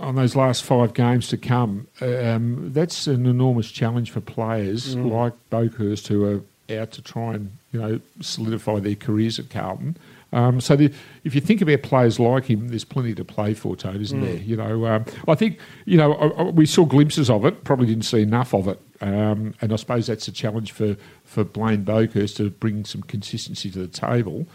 on 0.00 0.14
those 0.14 0.36
last 0.36 0.62
five 0.64 0.94
games 0.94 1.28
to 1.28 1.36
come, 1.36 1.86
um, 2.00 2.72
that's 2.72 3.06
an 3.06 3.26
enormous 3.26 3.70
challenge 3.70 4.10
for 4.10 4.20
players 4.20 4.94
Mm. 4.94 5.10
like 5.10 5.32
Boekhorst 5.50 6.06
who 6.08 6.24
are 6.24 6.40
out 6.80 6.92
to 6.92 7.02
try 7.02 7.34
and 7.34 7.50
you 7.72 7.80
know 7.80 8.00
solidify 8.20 8.78
their 8.80 8.94
careers 8.94 9.38
at 9.38 9.50
Carlton. 9.50 9.96
Um, 10.30 10.60
so 10.60 10.76
the, 10.76 10.92
if 11.24 11.34
you 11.34 11.40
think 11.40 11.62
about 11.62 11.80
players 11.82 12.20
like 12.20 12.44
him, 12.44 12.68
there's 12.68 12.84
plenty 12.84 13.14
to 13.14 13.24
play 13.24 13.54
for, 13.54 13.74
Toad, 13.74 13.98
isn't 14.02 14.20
Mm. 14.20 14.24
there? 14.26 14.36
You 14.36 14.56
know, 14.56 14.86
um, 14.86 15.04
I 15.26 15.34
think 15.34 15.58
you 15.86 15.96
know 15.96 16.12
I, 16.14 16.26
I- 16.42 16.50
we 16.50 16.66
saw 16.66 16.84
glimpses 16.84 17.30
of 17.30 17.44
it, 17.46 17.64
probably 17.64 17.86
didn't 17.86 18.04
see 18.04 18.20
enough 18.22 18.52
of 18.54 18.68
it, 18.68 18.78
um, 19.00 19.54
and 19.62 19.72
I 19.72 19.76
suppose 19.76 20.06
that's 20.06 20.28
a 20.28 20.32
challenge 20.32 20.72
for 20.72 20.96
for 21.24 21.44
Blaine 21.44 21.84
Boekhorst 21.84 22.36
to 22.36 22.50
bring 22.50 22.84
some 22.84 23.02
consistency 23.02 23.70
to 23.70 23.78
the 23.80 23.86
table, 23.88 24.46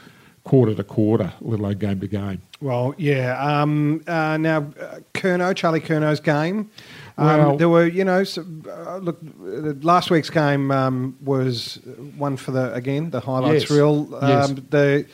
quarter 0.43 0.73
to 0.75 0.83
quarter, 0.83 1.33
let 1.41 1.59
alone 1.59 1.77
game 1.77 1.99
to 2.01 2.07
game. 2.07 2.41
Well, 2.61 2.93
yeah. 2.97 3.37
Um, 3.61 4.03
uh, 4.07 4.37
now, 4.37 4.57
uh, 4.79 4.99
Curnow, 5.13 5.55
Charlie 5.55 5.79
Curnow's 5.81 6.19
game. 6.19 6.69
Um, 7.17 7.27
Well- 7.37 7.57
there 7.57 7.69
were, 7.69 7.85
you 7.87 8.03
know, 8.03 8.23
some, 8.23 8.63
uh, 8.69 8.97
look. 8.97 9.19
Uh, 9.41 9.73
last 9.81 10.09
week's 10.11 10.29
game 10.29 10.71
um, 10.71 11.15
was 11.23 11.79
one 12.17 12.37
for 12.37 12.51
the 12.51 12.73
again 12.73 13.09
the 13.11 13.19
highlights 13.19 13.63
Yes. 13.63 13.71
reel. 13.71 14.09
Um, 14.19 14.29
Yes. 14.29 14.53
The 14.69 15.05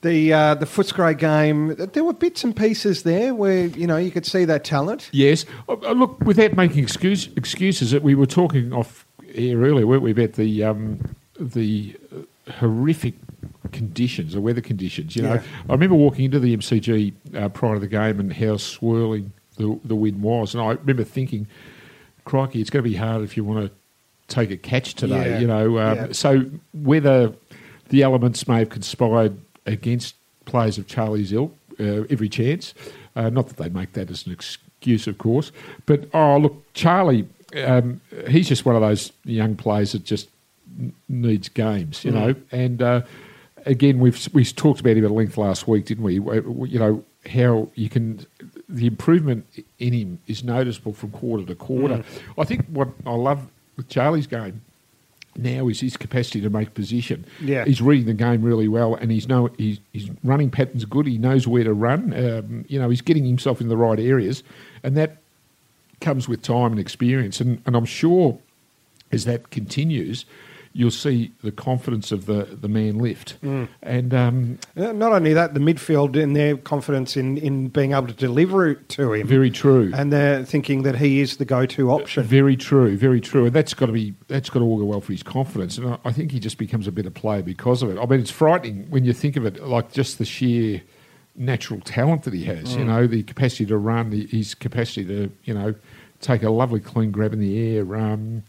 the 0.00 0.32
uh, 0.32 0.54
the 0.54 0.66
Footscray 0.66 1.18
game. 1.18 1.74
There 1.92 2.04
were 2.04 2.12
bits 2.12 2.44
and 2.44 2.54
pieces 2.56 3.02
there 3.02 3.34
where 3.34 3.66
you 3.66 3.86
know 3.86 3.96
you 3.96 4.10
could 4.10 4.26
see 4.26 4.44
that 4.44 4.64
talent. 4.64 5.08
Yes. 5.12 5.44
Uh, 5.68 5.74
uh, 5.84 5.92
look, 5.92 6.20
without 6.24 6.56
making 6.56 6.82
excuse, 6.82 7.28
excuses, 7.36 7.90
that 7.90 8.02
we 8.02 8.14
were 8.14 8.26
talking 8.26 8.72
off 8.72 9.04
air 9.34 9.58
earlier, 9.58 9.86
weren't 9.86 10.02
we, 10.02 10.12
about 10.12 10.34
the 10.34 10.64
um, 10.64 11.00
the 11.38 11.96
uh, 12.16 12.52
horrific 12.52 13.14
conditions, 13.68 14.32
the 14.34 14.40
weather 14.40 14.60
conditions. 14.60 15.14
You 15.16 15.22
know, 15.22 15.34
Yeah. 15.34 15.42
I 15.68 15.72
remember 15.72 15.94
walking 15.96 16.24
into 16.26 16.38
the 16.40 16.56
MCG 16.56 17.12
uh, 17.34 17.48
prior 17.48 17.74
to 17.74 17.80
the 17.80 17.86
game 17.88 18.18
and 18.20 18.32
how 18.32 18.56
swirling 18.56 19.32
the 19.56 19.78
the 19.84 19.94
wind 19.96 20.22
was, 20.22 20.54
and 20.54 20.62
I 20.62 20.72
remember 20.72 21.04
thinking, 21.04 21.46
"Crikey, 22.24 22.60
it's 22.60 22.70
going 22.70 22.84
to 22.84 22.88
be 22.90 22.96
hard 22.96 23.22
if 23.22 23.36
you 23.36 23.44
want 23.44 23.66
to 23.66 23.72
take 24.34 24.50
a 24.50 24.56
catch 24.56 24.94
today." 24.94 25.30
Yeah. 25.32 25.38
You 25.40 25.46
know, 25.46 25.78
um, 25.78 25.96
Yeah. 25.96 26.06
so 26.12 26.44
whether 26.72 27.32
the 27.88 28.02
elements 28.02 28.46
may 28.46 28.58
have 28.60 28.68
conspired 28.70 29.36
against 29.66 30.14
players 30.44 30.78
of 30.78 30.86
Charlie's 30.86 31.32
ilk, 31.32 31.54
uh, 31.80 32.04
every 32.10 32.28
chance. 32.28 32.74
Uh, 33.16 33.30
not 33.30 33.48
that 33.48 33.56
they 33.56 33.68
make 33.68 33.92
that 33.94 34.10
as 34.10 34.26
an 34.26 34.32
excuse, 34.32 35.06
of 35.08 35.18
course. 35.18 35.50
But, 35.86 36.08
oh, 36.14 36.38
look, 36.38 36.72
Charlie, 36.72 37.26
um, 37.66 38.00
he's 38.28 38.46
just 38.48 38.64
one 38.64 38.76
of 38.76 38.80
those 38.82 39.10
young 39.24 39.56
players 39.56 39.92
that 39.92 40.04
just 40.04 40.28
n- 40.78 40.92
needs 41.08 41.48
games, 41.48 42.04
you 42.04 42.12
Mm. 42.12 42.14
know. 42.14 42.34
And 42.52 42.80
uh, 42.82 43.00
again, 43.66 43.98
we've 43.98 44.28
we 44.32 44.44
talked 44.44 44.80
about 44.80 44.96
him 44.96 45.04
at 45.04 45.10
length 45.10 45.36
last 45.36 45.66
week, 45.68 45.86
didn't 45.86 46.04
we? 46.04 46.18
We- 46.18 46.68
You 46.70 46.78
know, 46.78 47.04
how 47.30 47.68
you 47.74 47.88
can. 47.88 48.26
The 48.68 48.86
improvement 48.86 49.46
in 49.78 49.92
him 49.92 50.18
is 50.26 50.44
noticeable 50.44 50.92
from 50.92 51.10
quarter 51.10 51.44
to 51.44 51.54
quarter. 51.54 52.04
I 52.36 52.44
think 52.44 52.66
what 52.66 52.88
I 53.06 53.12
love 53.12 53.48
with 53.76 53.88
Charlie's 53.88 54.26
game 54.26 54.60
now 55.36 55.68
is 55.68 55.80
his 55.80 55.96
capacity 55.96 56.40
to 56.40 56.50
make 56.50 56.74
position. 56.74 57.24
Yeah. 57.40 57.64
He's 57.64 57.80
reading 57.80 58.06
the 58.06 58.14
game 58.14 58.42
really 58.42 58.68
well, 58.68 58.94
and 58.94 59.10
he's 59.10 59.28
know 59.28 59.50
he's, 59.56 59.78
his 59.92 60.10
running 60.24 60.50
patterns 60.50 60.84
good. 60.84 61.06
He 61.06 61.16
knows 61.18 61.46
where 61.46 61.64
to 61.64 61.72
run. 61.72 62.12
Um, 62.12 62.64
you 62.68 62.78
know, 62.78 62.88
he's 62.90 63.00
getting 63.02 63.24
himself 63.24 63.60
in 63.60 63.68
the 63.68 63.76
right 63.76 63.98
areas, 63.98 64.42
and 64.82 64.96
that 64.96 65.16
comes 66.00 66.28
with 66.28 66.42
time 66.42 66.72
and 66.72 66.78
experience. 66.80 67.40
And, 67.40 67.60
and 67.66 67.74
I'm 67.76 67.84
sure 67.84 68.38
as 69.10 69.24
that 69.24 69.50
continues, 69.50 70.24
you'll 70.72 70.90
see 70.90 71.32
the 71.42 71.50
confidence 71.50 72.12
of 72.12 72.26
the, 72.26 72.44
the 72.44 72.68
man 72.68 72.98
lift. 72.98 73.36
And 73.82 74.14
um, 74.14 74.58
Uh, 74.76 74.92
Not 74.92 75.12
only 75.12 75.32
that, 75.32 75.54
the 75.54 75.60
midfield 75.60 76.20
and 76.22 76.36
their 76.36 76.56
confidence 76.56 77.16
in, 77.16 77.36
in 77.38 77.68
being 77.68 77.92
able 77.92 78.06
to 78.06 78.12
deliver 78.12 78.68
it 78.68 78.88
to 78.90 79.12
him, 79.14 79.26
very 79.26 79.50
true. 79.50 79.90
and 79.94 80.12
they're 80.12 80.44
thinking 80.44 80.82
that 80.82 80.96
he 80.96 81.20
is 81.20 81.38
the 81.38 81.44
go-to 81.44 81.90
option. 81.90 82.22
Very 82.24 82.56
true, 82.56 82.96
very 82.96 83.20
true, 83.20 83.46
and 83.46 83.52
that's 83.54 83.74
got 83.74 83.86
to 83.86 83.92
be 83.92 84.14
that's 84.28 84.50
got 84.50 84.60
to 84.60 84.64
all 84.64 84.78
go 84.78 84.84
well 84.84 85.00
for 85.00 85.12
his 85.12 85.22
confidence, 85.22 85.78
and 85.78 85.88
I, 85.88 85.98
I 86.04 86.12
think 86.12 86.30
he 86.32 86.38
just 86.38 86.58
becomes 86.58 86.86
a 86.86 86.92
better 86.92 87.10
player 87.10 87.42
because 87.42 87.82
of 87.82 87.90
it. 87.90 87.98
I 87.98 88.06
mean, 88.06 88.20
it's 88.20 88.30
frightening 88.30 88.86
when 88.90 89.04
you 89.04 89.12
think 89.12 89.36
of 89.36 89.44
it, 89.46 89.62
like 89.62 89.92
just 89.92 90.18
the 90.18 90.24
sheer 90.24 90.82
natural 91.34 91.80
talent 91.80 92.24
that 92.24 92.34
he 92.34 92.44
has. 92.44 92.74
You 92.76 92.84
know, 92.84 93.06
the 93.06 93.22
capacity 93.22 93.64
to 93.66 93.76
run, 93.78 94.10
the, 94.10 94.26
his 94.26 94.54
capacity 94.54 95.04
to 95.06 95.30
you 95.44 95.54
know 95.54 95.74
take 96.20 96.42
a 96.42 96.50
lovely 96.50 96.80
clean 96.80 97.10
grab 97.12 97.32
in 97.32 97.40
the 97.40 97.76
air. 97.76 97.96
Um, 97.96 98.42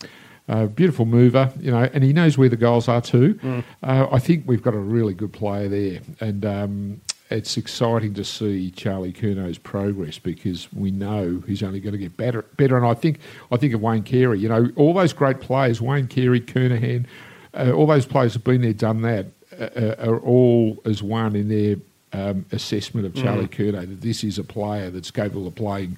uh, 0.50 0.65
beautiful 0.65 1.06
mover, 1.06 1.53
you 1.60 1.70
know, 1.72 1.88
and 1.94 2.03
he 2.03 2.12
knows 2.12 2.38
where 2.38 2.50
the 2.50 2.58
goals 2.58 2.88
are 2.88 3.01
too. 3.01 3.39
Uh, 3.84 4.08
I 4.12 4.18
think 4.20 4.46
we've 4.48 4.63
got 4.63 4.74
a 4.74 4.79
really 4.79 5.13
good 5.13 5.32
player 5.32 5.70
there, 5.70 6.01
and 6.20 6.44
um, 6.44 7.01
it's 7.29 7.56
exciting 7.56 8.15
to 8.15 8.24
see 8.25 8.72
Charlie 8.72 9.13
Curnow's 9.13 9.60
progress 9.60 10.18
because 10.18 10.72
we 10.74 10.89
know 10.89 11.44
he's 11.46 11.62
only 11.62 11.79
going 11.79 11.94
to 11.94 12.00
get 12.00 12.18
better. 12.18 12.41
Better, 12.58 12.75
and 12.75 12.86
I 12.86 12.96
think 12.96 13.20
I 13.51 13.58
think 13.58 13.75
of 13.75 13.82
Wayne 13.82 14.01
Carey. 14.01 14.39
You 14.39 14.50
know, 14.50 14.72
all 14.75 14.96
those 14.96 15.13
great 15.13 15.39
players, 15.39 15.79
Wayne 15.79 16.08
Carey, 16.08 16.41
Kernahan, 16.41 17.06
uh, 17.53 17.72
all 17.72 17.86
those 17.86 18.08
players 18.08 18.34
have 18.34 18.44
been 18.44 18.62
there, 18.62 18.74
done 18.74 19.03
that, 19.03 19.27
uh, 19.60 19.65
uh, 19.75 19.96
are 20.00 20.20
all 20.20 20.82
as 20.84 21.03
one 21.03 21.36
in 21.36 21.50
their 21.50 21.75
um, 22.12 22.44
assessment 22.51 23.06
of 23.06 23.13
Charlie 23.13 23.48
Curnow 23.48 23.88
that 23.88 24.01
this 24.01 24.24
is 24.24 24.39
a 24.39 24.44
player 24.44 24.89
that's 24.89 25.12
capable 25.12 25.46
of 25.46 25.53
playing. 25.53 25.98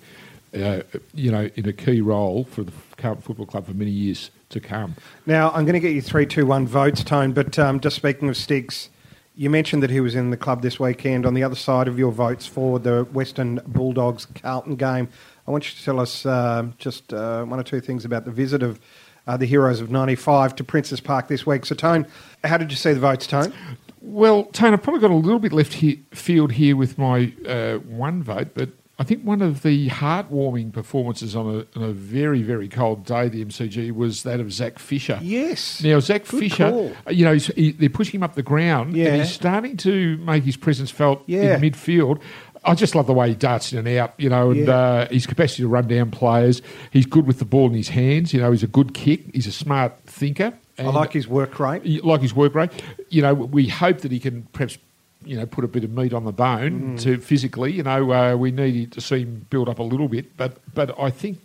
Uh, 0.54 0.82
you 1.14 1.32
know, 1.32 1.50
in 1.56 1.66
a 1.66 1.72
key 1.72 2.02
role 2.02 2.44
for 2.44 2.64
the 2.64 2.74
Carlton 2.98 3.22
Football 3.22 3.46
Club 3.46 3.66
for 3.66 3.74
many 3.74 3.90
years 3.90 4.30
to 4.52 4.60
come. 4.60 4.96
Now, 5.26 5.50
I'm 5.52 5.66
going 5.66 5.74
to 5.74 5.80
get 5.80 5.94
you 5.94 6.02
three, 6.02 6.26
two, 6.26 6.46
one 6.46 6.68
votes, 6.68 7.04
Tone. 7.04 7.34
But 7.34 7.58
um, 7.58 7.80
just 7.80 7.96
speaking 7.96 8.30
of 8.30 8.38
Sticks, 8.38 8.90
you 9.36 9.50
mentioned 9.50 9.82
that 9.84 9.90
he 9.90 10.00
was 10.00 10.16
in 10.16 10.30
the 10.30 10.38
club 10.38 10.62
this 10.62 10.80
weekend. 10.80 11.26
On 11.26 11.34
the 11.34 11.44
other 11.44 11.56
side 11.56 11.88
of 11.88 11.98
your 11.98 12.12
votes 12.12 12.46
for 12.46 12.80
the 12.80 13.04
Western 13.06 13.60
Bulldogs 13.66 14.26
Carlton 14.26 14.76
game, 14.76 15.10
I 15.48 15.52
want 15.52 15.70
you 15.70 15.78
to 15.78 15.84
tell 15.84 16.00
us 16.00 16.26
uh, 16.26 16.68
just 16.78 17.14
uh, 17.14 17.44
one 17.46 17.60
or 17.60 17.64
two 17.64 17.82
things 17.82 18.06
about 18.06 18.26
the 18.26 18.32
visit 18.32 18.62
of 18.62 18.80
uh, 19.28 19.38
the 19.38 19.46
Heroes 19.46 19.82
of 19.82 19.90
'95 19.90 20.56
to 20.58 20.64
Princes 20.64 21.00
Park 21.00 21.28
this 21.28 21.46
week. 21.46 21.66
So, 21.66 21.76
Tone, 21.76 22.06
how 22.44 22.58
did 22.58 22.72
you 22.72 22.78
see 22.78 22.94
the 22.94 23.00
votes, 23.00 23.28
Tone? 23.28 23.54
Well, 24.02 24.46
Tone, 24.46 24.74
I've 24.74 24.82
probably 24.82 25.02
got 25.02 25.12
a 25.12 25.16
little 25.16 25.40
bit 25.40 25.54
left 25.54 25.74
field 26.12 26.52
here 26.52 26.76
with 26.76 26.98
my 26.98 27.34
uh, 27.48 27.76
one 27.78 28.24
vote, 28.24 28.50
but 28.54 28.70
I 29.02 29.04
think 29.04 29.24
one 29.24 29.42
of 29.42 29.64
the 29.64 29.90
heartwarming 29.90 30.72
performances 30.74 31.36
on 31.36 31.48
a, 31.48 31.80
on 31.80 31.90
a 31.90 31.92
very, 31.92 32.44
very 32.44 32.68
cold 32.68 33.04
day 33.04 33.30
the 33.30 33.44
MCG 33.44 33.92
was 33.94 34.22
that 34.22 34.40
of 34.40 34.54
Zach 34.54 34.78
Fisher. 34.78 35.18
Yes. 35.24 35.82
Now, 35.84 36.00
Zach 36.00 36.28
Good 36.28 36.40
Fisher, 36.40 36.70
call. 36.70 36.92
you 37.10 37.26
know, 37.26 37.34
he's, 37.34 37.48
he, 37.48 37.72
they're 37.72 37.90
pushing 37.90 38.20
him 38.20 38.24
up 38.24 38.36
the 38.36 38.44
ground 38.44 38.96
Yeah. 38.96 39.08
and 39.08 39.22
he's 39.24 39.32
starting 39.34 39.76
to 39.78 40.18
make 40.18 40.44
his 40.44 40.56
presence 40.56 40.92
felt 40.92 41.24
Yeah. 41.26 41.56
in 41.56 41.62
midfield. 41.62 42.22
I 42.64 42.76
just 42.76 42.94
love 42.94 43.08
the 43.08 43.14
way 43.14 43.30
he 43.30 43.34
darts 43.36 43.74
in 43.74 43.80
and 43.80 43.88
out, 43.98 44.14
you 44.20 44.30
know, 44.30 44.52
and 44.52 44.68
Yeah. 44.68 44.76
uh, 44.76 45.08
his 45.10 45.26
capacity 45.26 45.64
to 45.64 45.68
run 45.68 45.88
down 45.88 46.12
players. 46.12 46.62
He's 46.92 47.08
good 47.08 47.26
with 47.26 47.40
the 47.40 47.46
ball 47.46 47.66
in 47.70 47.74
his 47.74 47.90
hands. 47.90 48.36
You 48.36 48.40
know, 48.42 48.52
he's 48.52 48.62
a 48.62 48.68
good 48.68 48.94
kick. 48.94 49.34
He's 49.34 49.48
a 49.48 49.52
smart 49.52 49.98
thinker. 50.06 50.54
I 50.78 50.84
like 50.84 51.14
his 51.14 51.28
work 51.28 51.60
rate. 51.60 52.04
like 52.06 52.22
his 52.22 52.36
work 52.36 52.54
rate. 52.54 52.70
You 53.10 53.24
know, 53.24 53.34
we 53.34 53.68
hope 53.68 54.02
that 54.02 54.12
he 54.12 54.20
can 54.20 54.44
perhaps, 54.54 54.78
you 55.24 55.38
know, 55.38 55.46
put 55.46 55.64
a 55.64 55.68
bit 55.68 55.84
of 55.84 55.92
meat 55.92 56.14
on 56.14 56.26
the 56.26 56.32
bone 56.32 56.98
to 56.98 57.18
physically. 57.20 57.72
You 57.74 57.84
know, 57.84 58.12
uh, 58.12 58.36
we 58.36 58.52
needed 58.52 58.92
to 58.94 59.02
see 59.02 59.22
him 59.22 59.46
build 59.50 59.70
up 59.70 59.80
a 59.80 59.84
little 59.84 60.08
bit, 60.08 60.36
but 60.38 60.58
but 60.74 60.98
I 61.00 61.10
think 61.10 61.40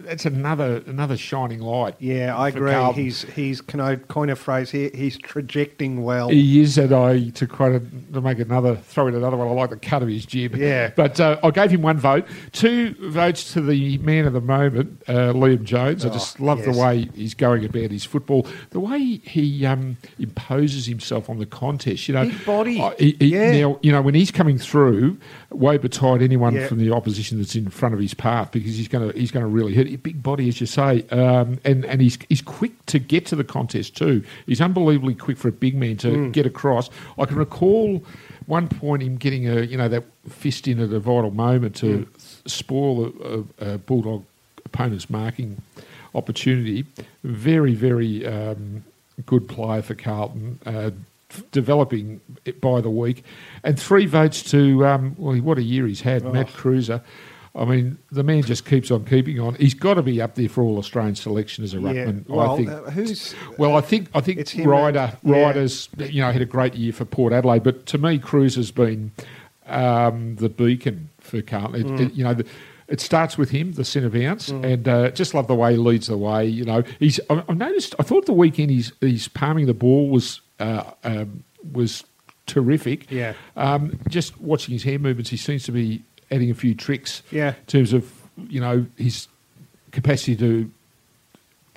that's 0.00 0.24
another 0.26 0.82
another 0.86 1.16
shining 1.16 1.60
light. 1.60 1.94
Yeah, 1.98 2.36
I 2.36 2.48
agree. 2.48 2.70
Carlton. 2.72 3.02
He's 3.02 3.22
he's 3.22 3.60
can 3.60 3.80
I 3.80 3.96
coin 3.96 4.30
a 4.30 4.36
phrase 4.36 4.70
here? 4.70 4.90
He's 4.94 5.16
trajecting 5.18 6.02
well. 6.02 6.28
He 6.28 6.60
is, 6.60 6.76
and 6.78 6.92
I 6.92 7.30
to 7.30 7.46
quote 7.46 7.76
a, 7.82 8.12
to 8.14 8.20
make 8.20 8.38
another 8.38 8.76
throw 8.76 9.06
in 9.06 9.14
another 9.14 9.36
one. 9.36 9.48
I 9.48 9.52
like 9.52 9.70
the 9.70 9.76
cut 9.76 10.02
of 10.02 10.08
his 10.08 10.24
jib. 10.26 10.56
Yeah. 10.56 10.90
but 10.94 11.18
uh, 11.20 11.38
I 11.42 11.50
gave 11.50 11.70
him 11.70 11.82
one 11.82 11.98
vote, 11.98 12.26
two 12.52 12.94
votes 13.10 13.52
to 13.54 13.60
the 13.60 13.98
man 13.98 14.26
of 14.26 14.32
the 14.32 14.40
moment, 14.40 15.02
uh, 15.08 15.32
Liam 15.32 15.64
Jones. 15.64 16.04
I 16.04 16.08
Oh, 16.08 16.12
just 16.12 16.40
love 16.40 16.58
yes. 16.64 16.74
the 16.74 16.80
way 16.80 17.08
he's 17.14 17.34
going 17.34 17.64
about 17.64 17.90
his 17.90 18.04
football, 18.04 18.46
the 18.70 18.80
way 18.80 18.98
he 19.24 19.64
um, 19.66 19.96
imposes 20.18 20.86
himself 20.86 21.28
on 21.30 21.38
the 21.38 21.46
contest. 21.46 22.08
You 22.08 22.14
know, 22.14 22.24
Big 22.24 22.44
body. 22.46 22.80
uh, 22.80 22.90
he- 22.98 23.16
he- 23.18 23.26
Yeah. 23.28 23.52
Now, 23.60 23.78
you 23.82 23.92
know 23.92 24.02
when 24.02 24.14
he's 24.14 24.30
coming 24.30 24.58
through, 24.58 25.18
woe 25.50 25.78
betide 25.78 26.22
anyone 26.22 26.54
Yeah. 26.54 26.66
from 26.66 26.78
the 26.78 26.90
opposition 26.92 27.38
that's 27.38 27.54
in 27.56 27.68
front 27.70 27.94
of 27.94 28.00
his 28.00 28.14
path 28.14 28.52
because 28.52 28.76
he's 28.76 28.88
going 28.88 29.10
to 29.12 29.18
he's 29.18 29.30
going 29.30 29.44
to 29.44 29.48
really 29.50 29.74
hit. 29.74 29.86
Big 29.96 30.22
body, 30.22 30.48
as 30.48 30.60
you 30.60 30.66
say, 30.66 31.02
um, 31.10 31.58
and 31.64 31.84
and 31.84 32.00
he's 32.00 32.18
he's 32.28 32.42
quick 32.42 32.72
to 32.86 32.98
get 32.98 33.26
to 33.26 33.36
the 33.36 33.44
contest 33.44 33.96
too. 33.96 34.22
He's 34.46 34.60
unbelievably 34.60 35.14
quick 35.14 35.38
for 35.38 35.48
a 35.48 35.52
big 35.52 35.74
man 35.74 35.96
to 35.98 36.08
Mm. 36.08 36.32
get 36.32 36.46
across. 36.46 36.90
I 37.18 37.24
can 37.24 37.36
recall 37.36 38.04
one 38.46 38.68
point 38.68 39.02
him 39.02 39.16
getting 39.16 39.48
a 39.48 39.62
you 39.62 39.76
know 39.76 39.88
that 39.88 40.04
fist 40.28 40.66
in 40.68 40.80
at 40.80 40.92
a 40.92 41.00
vital 41.00 41.30
moment 41.30 41.76
to 41.76 42.06
Mm. 42.06 42.48
spoil 42.50 43.06
a, 43.06 43.64
a, 43.68 43.74
a 43.74 43.78
bulldog 43.78 44.24
opponent's 44.64 45.08
marking 45.10 45.60
opportunity. 46.14 46.84
Very 47.24 47.74
very. 47.74 48.26
Um, 48.26 48.84
Good 49.26 49.48
player 49.48 49.82
for 49.82 49.96
Carlton, 49.96 50.60
uh, 50.64 50.90
developing 51.50 52.20
it 52.44 52.60
by 52.60 52.80
the 52.80 52.88
week, 52.88 53.24
and 53.64 53.76
three 53.76 54.06
votes 54.06 54.44
to 54.52 54.86
um, 54.86 55.16
well, 55.18 55.36
what 55.38 55.58
a 55.58 55.62
year 55.62 55.88
he's 55.88 56.02
had, 56.02 56.24
Matt 56.32 56.46
Kreuzer. 56.48 57.02
I 57.58 57.64
mean, 57.64 57.98
the 58.12 58.22
man 58.22 58.42
just 58.42 58.64
keeps 58.64 58.90
on 58.90 59.04
keeping 59.04 59.40
on. 59.40 59.54
He's 59.56 59.74
got 59.74 59.94
to 59.94 60.02
be 60.02 60.22
up 60.22 60.34
there 60.36 60.48
for 60.48 60.62
all 60.62 60.78
Australian 60.78 61.14
selection 61.16 61.64
as 61.64 61.74
a 61.74 61.78
yeah. 61.78 61.82
ruckman. 61.90 62.28
Well, 62.28 62.52
I 62.52 62.56
think. 62.56 62.68
uh, 62.70 62.82
who's 62.90 63.34
Well, 63.58 63.76
I 63.76 63.80
think 63.80 64.08
I 64.14 64.20
think 64.20 64.40
Ryder 64.64 64.98
and- 64.98 65.16
yeah. 65.36 65.42
Ryder's 65.46 65.88
you 65.98 66.20
know 66.22 66.30
had 66.32 66.42
a 66.42 66.46
great 66.46 66.74
year 66.74 66.92
for 66.92 67.04
Port 67.04 67.32
Adelaide, 67.32 67.62
but 67.64 67.86
to 67.86 67.98
me, 67.98 68.18
Cruz 68.18 68.54
has 68.54 68.70
been 68.70 69.10
um, 69.66 70.36
the 70.36 70.48
beacon 70.48 71.10
for 71.20 71.42
Carlton. 71.42 71.80
It, 71.80 71.86
Mm. 71.86 72.00
it- 72.00 72.14
you 72.14 72.24
know. 72.24 72.34
The, 72.34 72.46
it 72.88 73.02
starts 73.02 73.36
with 73.36 73.50
him, 73.50 73.72
the 73.72 73.84
centre 73.84 74.08
bounce, 74.08 74.48
and 74.48 74.88
uh, 74.88 75.10
just 75.10 75.34
love 75.34 75.46
the 75.46 75.54
way 75.54 75.72
he 75.72 75.76
leads 75.76 76.06
the 76.06 76.16
way. 76.16 76.46
You 76.46 76.64
know, 76.64 76.82
he's. 76.98 77.20
I, 77.28 77.44
I 77.46 77.52
noticed. 77.52 77.94
I 77.98 78.02
thought 78.02 78.24
the 78.24 78.32
weekend 78.32 78.70
he's 78.70 78.92
he's 79.02 79.28
palming 79.28 79.66
the 79.66 79.74
ball 79.74 80.08
was 80.08 80.40
uh, 80.58 80.84
um, 81.04 81.44
was 81.70 82.02
terrific. 82.46 83.10
Yeah. 83.10 83.34
Um, 83.56 83.98
just 84.08 84.40
watching 84.40 84.72
his 84.72 84.84
hand 84.84 85.02
movements, 85.02 85.28
he 85.28 85.36
seems 85.36 85.64
to 85.64 85.72
be 85.72 86.02
adding 86.30 86.50
a 86.50 86.54
few 86.54 86.74
tricks. 86.74 87.22
Yeah. 87.30 87.50
In 87.50 87.66
terms 87.66 87.92
of 87.92 88.12
you 88.48 88.60
know 88.60 88.86
his 88.96 89.28
capacity 89.90 90.36
to 90.36 90.70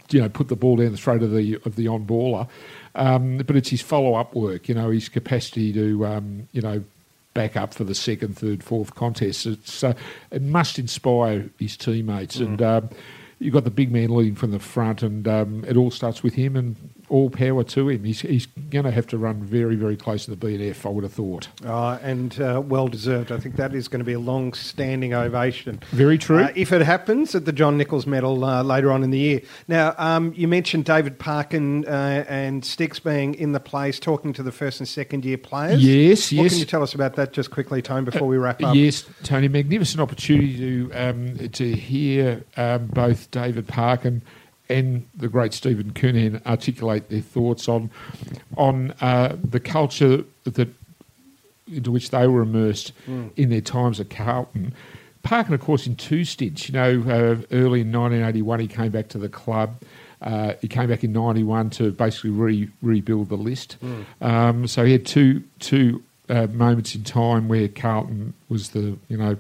you 0.10 0.22
know 0.22 0.30
put 0.30 0.48
the 0.48 0.56
ball 0.56 0.76
down 0.76 0.92
the 0.92 0.98
throat 0.98 1.24
of 1.24 1.32
the 1.32 1.58
of 1.66 1.76
the 1.76 1.88
on 1.88 2.06
baller, 2.06 2.48
um, 2.96 3.38
but 3.38 3.56
it's 3.56 3.70
his 3.70 3.82
follow 3.82 4.16
up 4.16 4.36
work. 4.36 4.70
You 4.70 4.76
know 4.76 4.90
his 4.90 5.10
capacity 5.10 5.74
to 5.74 6.06
um, 6.06 6.48
you 6.52 6.62
know 6.62 6.84
back 7.34 7.56
up 7.56 7.74
for 7.74 7.84
the 7.84 7.96
second, 7.96 8.38
third, 8.38 8.64
fourth 8.64 8.96
contest. 8.96 9.46
It's 9.46 9.84
uh, 9.84 9.94
it 10.32 10.42
must 10.42 10.80
inspire 10.80 11.50
his 11.60 11.78
teammates, 11.78 12.38
and 12.38 12.62
um, 12.62 12.90
you've 13.40 13.54
got 13.54 13.64
the 13.64 13.72
big 13.72 13.92
man 13.92 14.14
leading 14.14 14.36
from 14.36 14.52
the 14.52 14.60
front, 14.60 15.02
and 15.02 15.28
um, 15.28 15.66
it 15.68 15.78
all 15.78 15.92
starts 15.92 16.24
with 16.24 16.34
him. 16.34 16.56
And 16.56 16.76
all 17.12 17.30
power 17.30 17.64
to 17.64 17.90
him. 17.90 18.06
He's 18.06 18.22
he's 18.22 18.46
going 18.46 18.86
to 18.86 18.92
have 18.92 19.06
to 19.08 19.18
run 19.18 19.44
very 19.44 19.76
very 19.76 19.98
close 19.98 20.26
to 20.26 20.34
the 20.34 20.38
BNF. 20.38 20.86
I 20.86 20.90
would 20.90 21.04
have 21.04 21.14
thought. 21.14 21.50
Uh, 21.64 22.00
and 22.02 22.40
uh, 22.40 22.62
well 22.66 22.88
deserved. 22.88 23.32
I 23.32 23.38
think 23.38 23.58
that 23.58 23.76
is 23.76 23.88
going 23.88 24.00
to 24.00 24.06
be 24.06 24.14
a 24.14 24.20
long 24.20 24.54
standing 24.54 25.14
ovation. 25.14 25.82
Very 25.92 26.18
true. 26.18 26.44
Uh, 26.44 26.54
if 26.56 26.72
it 26.72 26.82
happens 26.82 27.36
at 27.36 27.46
the 27.46 27.52
John 27.52 27.78
Nicholls 27.78 28.08
Medal 28.08 28.44
uh, 28.46 28.64
later 28.64 28.92
on 28.92 29.04
in 29.04 29.12
the 29.12 29.20
year. 29.20 29.42
Now, 29.68 29.94
um, 29.98 30.34
you 30.36 30.48
mentioned 30.48 30.86
David 30.86 31.20
Parkin 31.20 31.86
uh, 31.86 32.24
and 32.28 32.64
Sticks 32.64 33.00
being 33.00 33.36
in 33.36 33.52
the 33.52 33.60
place 33.60 34.00
talking 34.00 34.32
to 34.34 34.44
the 34.44 34.52
first 34.52 34.80
and 34.80 34.88
second 34.88 35.26
year 35.26 35.38
players. 35.38 35.84
Yes, 35.84 36.32
What 36.32 36.44
yes. 36.44 36.54
can 36.54 36.60
you 36.60 36.66
tell 36.66 36.82
us 36.82 36.94
about 36.94 37.16
that 37.18 37.34
just 37.34 37.52
quickly, 37.52 37.82
Tone, 37.82 38.06
before 38.06 38.28
we 38.28 38.38
wrap 38.38 38.64
up? 38.64 38.74
Yes, 38.74 39.04
Tony, 39.24 39.50
magnificent 39.50 40.00
opportunity 40.00 40.58
to 40.58 40.92
um, 40.94 41.50
to 41.50 41.74
hear 41.74 42.44
um, 42.56 42.88
both 42.88 43.30
David 43.32 43.68
Parkin 43.68 44.22
and 44.72 45.08
the 45.16 45.28
great 45.28 45.54
Stephen 45.54 45.92
Kernahan 45.92 46.46
articulate 46.46 47.10
their 47.10 47.22
thoughts 47.22 47.68
on 47.68 47.90
on 48.58 48.94
uh, 49.02 49.36
the 49.44 49.60
culture 49.60 50.24
that 50.44 50.70
into 51.68 51.92
which 51.92 52.10
they 52.10 52.28
were 52.28 52.42
immersed 52.42 52.92
in 53.36 53.50
their 53.50 53.62
times 53.62 54.00
at 54.00 54.10
Carlton. 54.10 54.74
Parkin, 55.24 55.54
of 55.54 55.62
course, 55.62 55.86
in 55.88 55.96
two 55.96 56.26
stints. 56.26 56.68
You 56.68 56.74
know, 56.74 56.90
uh, 57.08 57.36
early 57.52 57.82
in 57.82 57.92
1981, 57.92 58.60
he 58.60 58.68
came 58.68 58.92
back 58.92 59.08
to 59.10 59.18
the 59.18 59.30
club. 59.30 59.76
Uh, 60.22 60.54
he 60.62 60.68
came 60.68 60.90
back 60.90 61.04
in 61.04 61.14
'91 61.14 61.70
to 61.72 61.92
basically 61.92 62.30
re- 62.32 62.70
rebuild 62.82 63.30
the 63.30 63.38
list. 63.38 63.78
Um, 64.22 64.68
so 64.68 64.84
he 64.86 64.92
had 64.92 65.06
two 65.06 65.44
two 65.60 66.04
uh, 66.30 66.48
moments 66.48 66.96
in 66.96 67.04
time 67.04 67.48
where 67.48 67.68
Carlton 67.68 68.34
was 68.50 68.70
the 68.70 68.98
you 69.08 69.18
know 69.18 69.38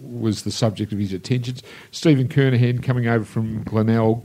was 0.00 0.42
the 0.42 0.50
subject 0.52 0.92
of 0.92 0.98
his 0.98 1.12
attentions. 1.12 1.62
Stephen 1.90 2.28
Kernahan 2.28 2.82
coming 2.82 3.08
over 3.08 3.24
from 3.24 3.64
Glenelg, 3.64 4.22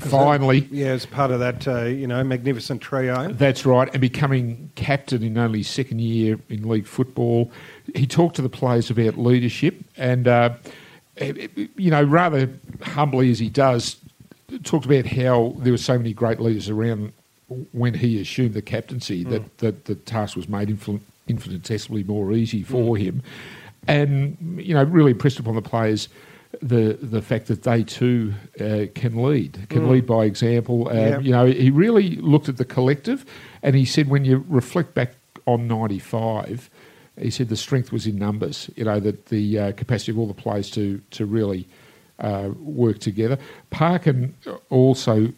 finally. 0.00 0.68
Yeah, 0.70 0.88
as 0.88 1.06
part 1.06 1.30
of 1.30 1.40
that, 1.40 1.66
uh, 1.66 1.84
you 1.84 2.06
know, 2.06 2.22
magnificent 2.24 2.80
trio. 2.80 3.32
That's 3.32 3.66
right, 3.66 3.88
and 3.92 4.00
becoming 4.00 4.70
captain 4.74 5.22
in 5.22 5.36
only 5.38 5.58
his 5.60 5.68
second 5.68 6.00
year 6.00 6.38
in 6.48 6.68
league 6.68 6.86
football. 6.86 7.50
He 7.94 8.06
talked 8.06 8.36
to 8.36 8.42
the 8.42 8.48
players 8.48 8.90
about 8.90 9.18
leadership, 9.18 9.76
and 9.96 10.28
uh, 10.28 10.54
you 11.20 11.90
know, 11.90 12.02
rather 12.02 12.48
humbly 12.82 13.30
as 13.30 13.38
he 13.38 13.48
does, 13.48 13.96
talked 14.62 14.86
about 14.86 15.06
how 15.06 15.54
there 15.58 15.72
were 15.72 15.78
so 15.78 15.98
many 15.98 16.12
great 16.12 16.40
leaders 16.40 16.68
around 16.68 17.12
when 17.72 17.94
he 17.94 18.20
assumed 18.20 18.54
the 18.54 18.62
captaincy 18.62 19.24
that, 19.24 19.58
that 19.58 19.86
the 19.86 19.94
task 19.94 20.36
was 20.36 20.48
made 20.48 20.68
infin- 20.68 21.00
infinitesimally 21.26 22.04
more 22.04 22.32
easy 22.32 22.62
for 22.62 22.96
him, 22.96 23.22
and 23.86 24.36
you 24.60 24.74
know, 24.74 24.82
really 24.84 25.12
impressed 25.12 25.38
upon 25.38 25.54
the 25.54 25.62
players. 25.62 26.08
The 26.62 26.98
the 27.00 27.20
fact 27.20 27.46
that 27.48 27.62
they 27.62 27.82
too 27.82 28.32
uh, 28.58 28.86
can 28.94 29.22
lead, 29.22 29.68
can 29.68 29.90
lead 29.90 30.06
by 30.06 30.24
example. 30.24 30.88
Um, 30.88 30.96
Yeah. 30.96 31.18
You 31.20 31.32
know, 31.32 31.46
he 31.46 31.70
really 31.70 32.16
looked 32.16 32.48
at 32.48 32.56
the 32.56 32.64
collective, 32.64 33.26
and 33.62 33.76
he 33.76 33.84
said 33.84 34.08
when 34.08 34.24
you 34.24 34.44
reflect 34.48 34.94
back 34.94 35.14
on 35.46 35.68
'95, 35.68 36.70
he 37.20 37.30
said 37.30 37.48
the 37.50 37.56
strength 37.56 37.92
was 37.92 38.06
in 38.06 38.18
numbers. 38.18 38.70
You 38.76 38.84
know 38.84 38.98
that 38.98 39.26
the 39.26 39.58
uh, 39.58 39.72
capacity 39.72 40.12
of 40.12 40.18
all 40.18 40.26
the 40.26 40.34
players 40.34 40.70
to 40.70 41.02
to 41.10 41.26
really 41.26 41.68
uh, 42.18 42.50
work 42.60 42.98
together. 42.98 43.38
Parkin 43.70 44.34
also 44.70 45.32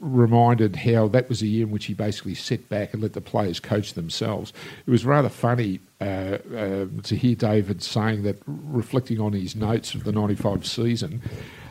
reminded 0.00 0.76
how 0.76 1.08
that 1.08 1.28
was 1.28 1.42
a 1.42 1.46
year 1.46 1.66
in 1.66 1.72
which 1.72 1.86
he 1.86 1.94
basically 1.94 2.34
sat 2.34 2.68
back 2.68 2.92
and 2.92 3.02
let 3.02 3.14
the 3.14 3.20
players 3.20 3.60
coach 3.60 3.94
themselves. 3.94 4.52
It 4.86 4.90
was 4.90 5.04
rather 5.04 5.28
funny 5.28 5.80
uh, 6.00 6.38
uh, 6.54 6.86
to 7.02 7.16
hear 7.16 7.34
David 7.34 7.82
saying 7.82 8.22
that, 8.22 8.40
reflecting 8.46 9.20
on 9.20 9.32
his 9.32 9.56
notes 9.56 9.94
of 9.94 10.04
the 10.04 10.12
'95 10.12 10.66
season. 10.66 11.22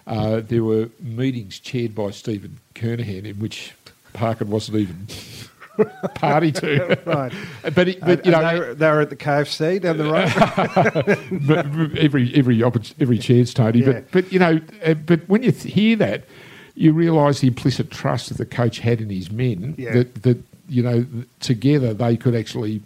Uh, 0.06 0.40
there 0.40 0.64
were 0.64 0.90
meetings 1.00 1.60
chaired 1.60 1.94
by 1.94 2.10
Stephen 2.10 2.60
Kernahan 2.74 3.26
in 3.26 3.40
which 3.40 3.74
Parkin 4.14 4.50
wasn't 4.50 4.78
even 4.78 5.08
party 6.16 6.52
to. 6.54 7.00
Right. 7.06 7.34
but, 7.74 7.88
he, 7.88 7.98
but 8.02 8.26
you 8.26 8.32
know, 8.32 8.42
they, 8.42 8.60
were, 8.60 8.76
they 8.76 8.88
were 8.88 9.02
at 9.02 9.10
the 9.10 9.16
KFC 9.16 9.82
down 9.82 9.98
the 9.98 10.06
road. 10.06 10.32
but 11.48 11.66
every 11.98 12.34
every 12.36 12.64
every 13.00 13.18
chance, 13.18 13.54
Tony. 13.54 13.80
Yeah. 13.80 13.86
But 13.86 14.12
but 14.12 14.34
you 14.34 14.40
know, 14.40 14.60
uh, 14.86 14.94
but 14.94 15.28
when 15.28 15.44
you 15.44 15.52
th- 15.52 15.74
hear 15.74 15.96
that, 15.98 16.26
you 16.76 16.94
realise 16.94 17.40
the 17.40 17.48
implicit 17.48 17.92
trust 17.92 18.30
that 18.30 18.38
the 18.38 18.46
coach 18.46 18.80
had 18.80 19.02
in 19.02 19.10
his 19.10 19.32
men. 19.32 19.76
Yeah. 19.78 19.94
That 19.94 20.24
that 20.24 20.44
you 20.68 20.84
know 20.84 21.06
together 21.40 21.94
they 21.94 22.18
could 22.18 22.36
actually. 22.36 22.82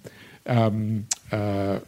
Um, 0.45 1.05
uh, 1.33 1.79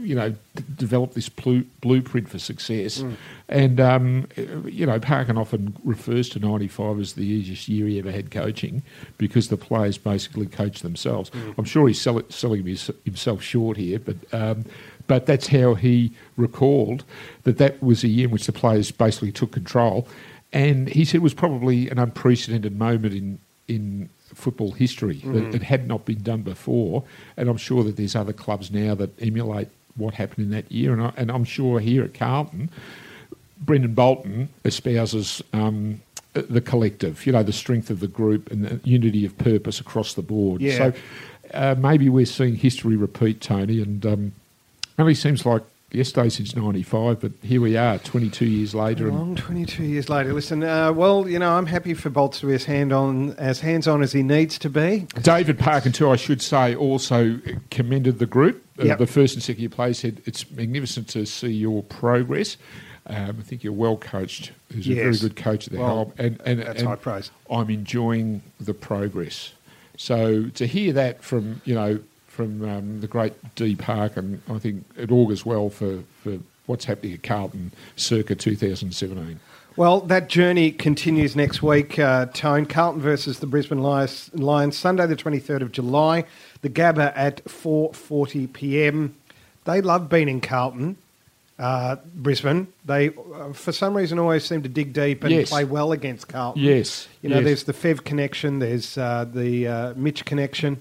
you 0.00 0.14
know, 0.14 0.30
d- 0.30 0.64
develop 0.76 1.14
this 1.14 1.28
blu- 1.28 1.66
blueprint 1.80 2.28
for 2.28 2.38
success, 2.38 2.98
Mm. 3.02 3.14
and 3.48 3.80
um, 3.80 4.26
you 4.66 4.84
know, 4.86 4.98
Parkin 4.98 5.36
often 5.38 5.76
refers 5.84 6.28
to 6.30 6.38
'95 6.40 6.98
as 7.00 7.12
the 7.12 7.22
easiest 7.36 7.68
year 7.68 7.86
he 7.86 7.98
ever 7.98 8.10
had 8.10 8.30
coaching 8.30 8.82
because 9.16 9.48
the 9.48 9.56
players 9.56 9.98
basically 9.98 10.46
coached 10.46 10.82
themselves. 10.82 11.30
Mm. 11.30 11.54
I'm 11.58 11.64
sure 11.64 11.86
he's 11.88 12.00
sell- 12.00 12.22
selling 12.28 12.64
himself 13.04 13.42
short 13.42 13.76
here, 13.76 13.98
but 13.98 14.16
um, 14.32 14.64
but 15.06 15.26
that's 15.26 15.46
how 15.48 15.74
he 15.74 16.10
recalled 16.36 17.04
that 17.44 17.58
that 17.58 17.80
was 17.82 18.04
a 18.04 18.08
year 18.08 18.26
in 18.26 18.30
which 18.32 18.46
the 18.46 18.52
players 18.52 18.90
basically 18.90 19.32
took 19.32 19.52
control, 19.52 20.08
and 20.52 20.88
he 20.88 21.04
said 21.04 21.16
it 21.16 21.22
was 21.22 21.34
probably 21.34 21.88
an 21.90 21.98
unprecedented 21.98 22.76
moment 22.78 23.14
in 23.14 23.38
in 23.68 24.08
football 24.34 24.72
history 24.72 25.20
that 25.24 25.54
it 25.54 25.62
had 25.62 25.86
not 25.86 26.04
been 26.04 26.22
done 26.22 26.42
before, 26.42 27.04
and 27.36 27.48
I'm 27.48 27.56
sure 27.56 27.82
that 27.84 27.96
there's 27.96 28.16
other 28.16 28.32
clubs 28.32 28.70
now 28.70 28.94
that 28.94 29.10
emulate 29.22 29.68
what 29.96 30.14
happened 30.14 30.46
in 30.46 30.50
that 30.50 30.70
year, 30.70 30.92
and, 30.92 31.02
I, 31.02 31.12
and 31.16 31.30
I'm 31.30 31.44
sure 31.44 31.80
here 31.80 32.04
at 32.04 32.14
Carlton, 32.14 32.70
Brendon 33.60 33.94
Bolton 33.94 34.48
espouses. 34.64 35.42
Um, 35.52 36.00
the 36.34 36.60
collective, 36.60 37.26
you 37.26 37.32
know, 37.32 37.42
the 37.42 37.52
strength 37.52 37.90
of 37.90 37.98
the 37.98 38.06
group 38.06 38.52
and 38.52 38.64
the 38.64 38.80
unity 38.88 39.24
of 39.24 39.36
purpose 39.38 39.80
across 39.80 40.14
the 40.14 40.22
board. 40.22 40.60
Yeah. 40.60 40.76
So 40.76 40.92
uh, 41.52 41.74
maybe 41.76 42.08
we're 42.08 42.26
seeing 42.26 42.54
history 42.54 42.94
repeat, 42.94 43.40
Tony, 43.40 43.80
and 43.82 44.06
um, 44.06 44.32
only 44.98 45.14
seems 45.14 45.44
like 45.44 45.62
yesterday 45.90 46.28
since 46.28 46.54
'95, 46.54 47.20
but 47.20 47.32
here 47.42 47.60
we 47.60 47.76
are, 47.76 47.98
22 47.98 48.44
years 48.44 48.74
later. 48.74 49.08
And 49.08 49.16
Long 49.16 49.36
22 49.36 49.84
years 49.84 50.08
later. 50.08 50.32
Listen, 50.32 50.62
uh, 50.62 50.92
well, 50.92 51.28
you 51.28 51.38
know, 51.38 51.52
I'm 51.52 51.66
happy 51.66 51.94
for 51.94 52.10
Bolts 52.10 52.40
to 52.40 52.46
be 52.46 52.54
as 52.54 52.64
hand 52.64 52.92
on 52.92 53.32
as 53.34 53.60
hands 53.60 53.88
on 53.88 54.02
as 54.02 54.12
he 54.12 54.22
needs 54.22 54.58
to 54.58 54.70
be. 54.70 55.06
David 55.22 55.58
Parkin, 55.58 55.92
too, 55.92 56.10
I 56.10 56.16
should 56.16 56.42
say, 56.42 56.74
also 56.74 57.38
commended 57.70 58.18
the 58.18 58.26
group. 58.26 58.64
Uh, 58.78 58.94
the 58.94 59.06
first 59.06 59.34
and 59.34 59.42
second 59.42 59.60
year 59.60 59.70
players 59.70 59.98
said 59.98 60.22
it's 60.24 60.48
magnificent 60.52 61.08
to 61.08 61.26
see 61.26 61.50
your 61.52 61.82
progress. 61.82 62.56
Um, 63.08 63.36
I 63.40 63.42
think 63.42 63.64
you're 63.64 63.72
well 63.72 63.96
coached. 63.96 64.52
He's 64.70 64.88
a 64.88 64.94
very 64.94 65.16
good 65.16 65.34
coach 65.34 65.66
at 65.66 65.72
the 65.72 65.78
Well, 65.78 65.88
helm, 65.88 66.12
and 66.18 66.40
and, 66.44 66.60
that's 66.60 66.80
and 66.80 66.88
high 66.88 66.96
praise. 66.96 67.30
I'm 67.50 67.70
enjoying 67.70 68.42
the 68.60 68.74
progress. 68.74 69.52
So 69.96 70.44
to 70.50 70.66
hear 70.66 70.92
that 70.92 71.24
from 71.24 71.60
you 71.64 71.74
know 71.74 72.00
from 72.38 72.62
um, 72.68 73.00
the 73.00 73.08
great 73.08 73.32
D 73.56 73.74
Park, 73.74 74.16
and 74.16 74.40
I 74.48 74.60
think 74.60 74.84
it 74.96 75.10
augurs 75.10 75.44
well 75.44 75.70
for, 75.70 76.04
for 76.22 76.38
what's 76.66 76.84
happening 76.84 77.14
at 77.14 77.24
Carlton 77.24 77.72
circa 77.96 78.36
2017. 78.36 79.40
Well, 79.74 80.02
that 80.02 80.28
journey 80.28 80.70
continues 80.70 81.34
next 81.34 81.64
week. 81.64 81.98
Uh, 81.98 82.26
Tone 82.26 82.64
Carlton 82.66 83.02
versus 83.02 83.40
the 83.40 83.48
Brisbane 83.48 83.82
Lions, 83.82 84.30
Lions, 84.34 84.76
Sunday 84.78 85.06
the 85.08 85.16
23rd 85.16 85.62
of 85.62 85.72
July. 85.72 86.26
The 86.62 86.68
Gabba 86.70 87.12
at 87.16 87.44
4:40 87.46 88.52
p.m. 88.52 89.16
They 89.64 89.80
love 89.80 90.08
being 90.08 90.28
in 90.28 90.40
Carlton, 90.40 90.96
uh, 91.58 91.96
Brisbane. 92.14 92.68
They, 92.84 93.08
uh, 93.08 93.52
for 93.52 93.72
some 93.72 93.96
reason, 93.96 94.20
always 94.20 94.44
seem 94.44 94.62
to 94.62 94.68
dig 94.68 94.92
deep 94.92 95.24
and 95.24 95.32
Yes. 95.32 95.50
play 95.50 95.64
well 95.64 95.90
against 95.90 96.28
Carlton. 96.28 96.62
Yes, 96.62 97.08
You 97.20 97.30
know, 97.30 97.40
yes. 97.40 97.44
there's 97.44 97.64
the 97.64 97.72
Fev 97.72 98.04
connection. 98.04 98.60
There's 98.60 98.96
uh, 98.96 99.26
the 99.32 99.66
uh, 99.66 99.94
Mitch 99.96 100.24
connection. 100.24 100.80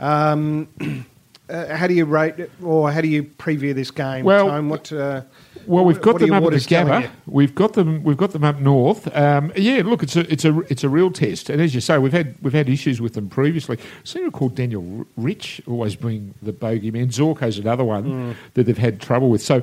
Um, 0.00 0.68
uh, 1.48 1.76
how 1.76 1.86
do 1.86 1.94
you 1.94 2.04
rate 2.04 2.38
it, 2.38 2.50
or 2.62 2.90
how 2.90 3.00
do 3.00 3.08
you 3.08 3.22
preview 3.24 3.74
this 3.74 3.90
game? 3.90 4.24
Well, 4.24 4.62
what? 4.64 4.90
Uh, 4.92 5.22
Well, 5.66 5.84
we've 5.84 6.00
got 6.00 6.18
them 6.18 6.30
up 6.32 6.36
at 6.36 6.40
the 6.40 6.44
waters 6.44 6.66
telling 6.66 7.02
Gabba. 7.04 7.10
We've 7.26 7.54
got 7.54 7.74
them. 7.74 8.02
We've 8.02 8.16
got 8.16 8.30
them 8.32 8.44
up 8.44 8.60
north. 8.60 9.14
Um, 9.14 9.52
yeah, 9.56 9.82
look, 9.84 10.02
it's 10.02 10.16
a 10.16 10.20
it's 10.32 10.44
a 10.44 10.58
it's 10.70 10.82
a 10.84 10.88
real 10.88 11.10
test. 11.10 11.50
And 11.50 11.60
as 11.60 11.74
you 11.74 11.80
say, 11.80 11.98
we've 11.98 12.12
had 12.12 12.34
we've 12.40 12.52
had 12.54 12.68
issues 12.68 13.00
with 13.00 13.12
them 13.14 13.28
previously. 13.28 13.76
I 13.78 13.82
seem 14.04 14.22
to 14.22 14.26
recall 14.26 14.48
Daniel 14.48 15.06
Rich 15.16 15.60
always 15.66 15.96
being 15.96 16.34
the 16.40 16.52
bogey 16.52 16.90
man. 16.90 17.08
Zorko's 17.08 17.58
another 17.58 17.84
one 17.84 18.04
Hmm. 18.04 18.32
that 18.54 18.64
they've 18.64 18.78
had 18.78 19.00
trouble 19.00 19.28
with. 19.28 19.42
So 19.42 19.62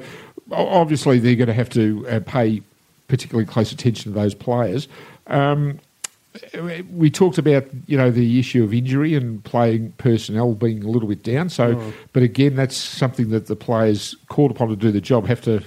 obviously 0.52 1.20
they're 1.20 1.36
going 1.36 1.48
to 1.48 1.54
have 1.54 1.70
to 1.72 2.06
uh, 2.10 2.20
pay 2.26 2.62
particularly 3.08 3.46
close 3.46 3.72
attention 3.72 4.12
to 4.14 4.20
those 4.20 4.34
players. 4.36 4.88
Um, 5.28 5.80
we 6.92 7.10
talked 7.10 7.38
about 7.38 7.66
you 7.86 7.98
know 7.98 8.12
the 8.12 8.40
issue 8.40 8.64
of 8.64 8.74
injury 8.74 9.16
and 9.16 9.44
playing 9.44 9.92
personnel 9.98 10.54
being 10.54 10.84
a 10.84 10.88
little 10.90 11.08
bit 11.10 11.24
down. 11.24 11.50
So, 11.50 11.76
Mm. 11.76 11.94
but 12.14 12.24
again, 12.24 12.56
that's 12.56 12.76
something 12.76 13.30
that 13.30 13.48
the 13.48 13.56
players 13.56 14.16
called 14.30 14.52
upon 14.52 14.70
to 14.70 14.76
do 14.76 14.92
the 14.92 15.02
job 15.02 15.28
have 15.28 15.42
to 15.42 15.64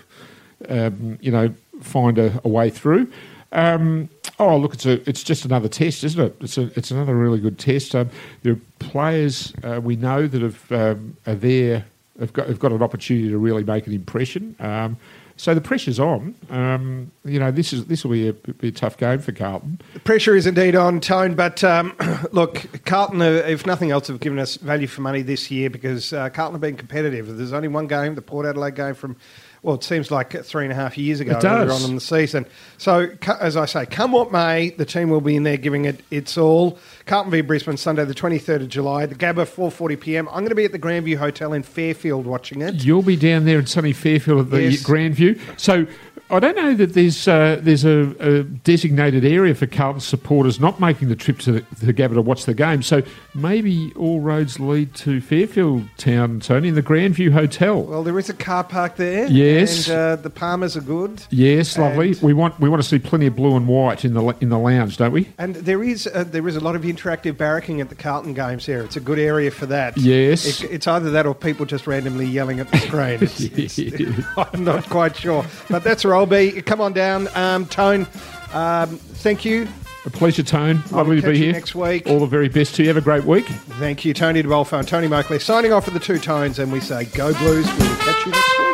um, 0.68 1.18
you 1.20 1.30
know 1.30 1.52
find 1.80 2.18
a, 2.18 2.40
a 2.44 2.48
way 2.48 2.70
through. 2.70 3.11
Um, 3.52 4.09
oh, 4.38 4.56
look, 4.56 4.74
it's 4.74 4.87
a 4.87 5.09
it's 5.09 5.22
just 5.24 5.44
another 5.44 5.68
test, 5.68 6.04
isn't 6.04 6.24
it? 6.24 6.37
It's 6.40 6.56
a 6.59 6.70
it's 6.76 6.90
another 6.90 7.14
really 7.14 7.40
good 7.40 7.59
test. 7.59 7.94
Um, 7.94 8.11
there 8.42 8.52
are 8.52 8.61
players 8.78 9.52
uh, 9.64 9.80
we 9.83 9.96
know 9.96 10.26
that 10.26 10.42
have 10.42 10.72
um, 10.72 11.16
are 11.26 11.35
there 11.35 11.85
have 12.20 12.33
got 12.33 12.46
have 12.48 12.59
got 12.61 12.72
an 12.72 12.83
opportunity 12.83 13.28
to 13.30 13.38
really 13.38 13.64
make 13.64 13.87
an 13.87 13.92
impression. 13.92 14.54
Um, 14.61 14.96
so 15.40 15.55
the 15.55 15.61
pressure's 15.62 15.98
on. 15.98 16.35
Um, 16.50 17.11
you 17.24 17.38
know, 17.38 17.50
this 17.50 17.72
is 17.72 17.87
this 17.87 18.05
will 18.05 18.12
be 18.12 18.29
a, 18.29 18.33
be 18.35 18.68
a 18.68 18.72
tough 18.72 18.98
game 18.98 19.20
for 19.20 19.33
Carlton. 19.33 19.81
Pressure 20.05 20.37
is 20.37 20.46
indeed 20.46 20.76
on 20.76 21.00
Tone, 21.00 21.35
but 21.35 21.64
um, 21.64 21.96
look, 22.33 22.66
Carlton, 22.85 23.22
uh, 23.22 23.44
if 23.46 23.64
nothing 23.64 23.90
else, 23.90 24.09
have 24.09 24.20
given 24.20 24.38
us 24.38 24.57
value 24.57 24.87
for 24.87 25.00
money 25.00 25.22
this 25.22 25.50
year 25.50 25.70
because 25.70 26.12
uh, 26.12 26.29
Carlton 26.29 26.57
have 26.57 26.61
been 26.61 26.76
competitive. 26.76 27.38
There's 27.38 27.55
only 27.55 27.68
one 27.68 27.87
game, 27.87 28.16
the 28.16 28.22
Port 28.22 28.44
Adelaide 28.44 28.74
game 28.74 28.94
from, 28.94 29.16
well, 29.62 29.75
it 29.75 29.85
seems 29.85 30.11
like 30.11 30.33
three 30.44 30.64
and 30.64 30.73
a 30.73 30.75
half 30.75 30.96
years 30.96 31.20
ago 31.20 31.38
earlier 31.42 31.70
on 31.73 31.83
in 31.85 31.94
the 31.94 32.01
season. 32.01 32.46
So, 32.79 33.09
as 33.40 33.57
I 33.57 33.66
say, 33.66 33.85
come 33.85 34.12
what 34.12 34.33
may, 34.33 34.70
the 34.70 34.87
team 34.87 35.11
will 35.11 35.20
be 35.20 35.37
in 35.37 35.42
there 35.42 35.59
giving 35.59 35.85
it 35.85 36.01
its 36.11 36.38
all. 36.38 36.79
Carlton 37.05 37.31
v 37.31 37.42
Brisbane, 37.42 37.77
Sunday 37.77 38.05
the 38.07 38.14
23rd 38.14 38.62
of 38.62 38.68
July. 38.68 39.05
The 39.07 39.14
Gabba, 39.14 39.44
4.40pm. 39.46 40.20
I'm 40.29 40.38
going 40.40 40.49
to 40.49 40.55
be 40.55 40.64
at 40.64 40.73
the 40.73 40.79
Grandview 40.79 41.16
Hotel 41.16 41.53
in 41.53 41.62
Fairfield 41.62 42.27
watching 42.27 42.62
it. 42.62 42.77
You'll 42.85 43.03
be 43.03 43.16
down 43.16 43.44
there 43.44 43.59
in 43.59 43.66
sunny 43.66 43.92
Fairfield 43.92 44.40
at 44.40 44.51
the 44.51 44.62
Yes. 44.62 44.83
Grandview. 44.83 45.38
So 45.61 45.87
I 46.31 46.38
don't 46.40 46.57
know 46.57 46.75
that 46.75 46.95
there's 46.95 47.27
uh, 47.29 47.59
there's 47.61 47.85
a, 47.85 48.14
a 48.21 48.43
designated 48.45 49.25
area 49.25 49.55
for 49.55 49.66
Carlton 49.66 50.01
supporters 50.01 50.61
not 50.61 50.79
making 50.81 51.09
the 51.09 51.16
trip 51.16 51.38
to 51.40 51.53
the, 51.53 51.64
the 51.83 51.93
Gabba 51.95 52.14
to 52.14 52.23
watch 52.23 52.45
the 52.47 52.55
game. 52.55 52.83
So 52.83 53.03
maybe 53.35 53.93
all 53.97 54.21
roads 54.21 54.61
lead 54.61 54.95
to 54.97 55.21
Fairfield 55.21 55.85
Town, 55.97 56.40
Tony, 56.40 56.69
in 56.69 56.75
the 56.75 56.83
Grandview 56.83 57.33
Hotel. 57.33 57.83
Well, 57.83 58.03
there 58.03 58.19
is 58.19 58.29
a 58.29 58.35
car 58.35 58.64
park 58.64 58.97
there. 58.97 59.27
Yes. 59.27 59.88
And 59.88 59.97
uh, 59.99 60.16
the 60.16 60.31
Palmers 60.31 60.77
are 60.77 60.81
good. 60.83 61.23
yes, 61.31 61.77
lovely. 61.79 62.09
and- 62.12 62.23
We 62.23 62.33
want 62.33 62.59
we 62.61 62.69
want 62.69 62.83
to 62.83 62.88
see 62.88 62.99
plenty 62.99 63.27
of 63.27 63.37
blue 63.37 63.57
and 63.57 63.66
white 63.66 64.05
in 64.05 64.14
the 64.14 64.25
in 64.40 64.49
the 64.51 64.59
lounge, 64.59 64.97
don't 64.97 65.12
we? 65.12 65.29
And 65.38 65.55
there 65.57 65.83
is 65.83 66.07
uh, 66.07 66.25
there 66.25 66.47
is 66.49 66.57
a 66.57 66.61
lot 66.61 66.77
of 66.77 66.83
interactive 66.83 67.33
barracking 67.35 67.81
at 67.81 67.88
the 67.88 67.95
Carlton 67.95 68.35
games 68.35 68.66
here. 68.66 68.83
It's 68.83 68.97
a 68.97 69.01
good 69.01 69.19
area 69.19 69.51
for 69.51 69.66
that. 69.66 69.97
Yes. 69.97 70.62
It, 70.62 70.71
it's 70.71 70.87
either 70.87 71.11
that 71.11 71.27
or 71.27 71.35
people 71.35 71.66
just 71.66 71.87
randomly 71.87 72.27
yelling 72.27 72.61
at 72.61 72.71
the 72.71 72.79
screen. 72.79 73.01
It's- 73.21 73.79
it's- 73.79 74.25
I'm 74.37 74.64
not 74.64 74.88
quite 74.88 75.16
sure, 75.16 75.45
but 75.69 75.83
that's 75.85 76.05
where 76.05 76.14
Be. 76.26 76.62
Come 76.62 76.80
on 76.80 76.92
down, 76.92 77.28
um, 77.35 77.66
Tone. 77.66 78.06
Um, 78.52 78.88
thank 78.96 79.44
you, 79.44 79.68
A 80.06 80.11
pleasure, 80.11 80.42
Tone. 80.42 80.83
Lovely 80.90 81.20
to 81.20 81.30
be 81.30 81.37
here. 81.38 81.52
next 81.52 81.74
week. 81.74 82.06
All 82.09 82.18
the 82.20 82.26
very 82.26 82.48
best 82.48 82.74
to 82.76 82.83
you. 82.83 82.88
Have 82.88 82.96
a 82.96 83.00
great 83.00 83.24
week. 83.24 83.46
thank 83.78 84.04
you, 84.04 84.12
Tony 84.14 84.42
DeBolfo 84.42 84.78
and 84.78 84.88
Tony 84.88 85.06
Moakley. 85.09 85.40
Signing 85.40 85.72
off 85.72 85.85
for 85.85 85.90
the 85.92 86.00
two 86.00 86.18
Tones, 86.18 86.59
and 86.59 86.72
we 86.72 86.80
say 86.80 87.04
go 87.04 87.33
Blues. 87.35 87.66
We'll 87.78 87.96
catch 87.96 88.26
you 88.26 88.33
next 88.33 88.59
week. 88.59 88.69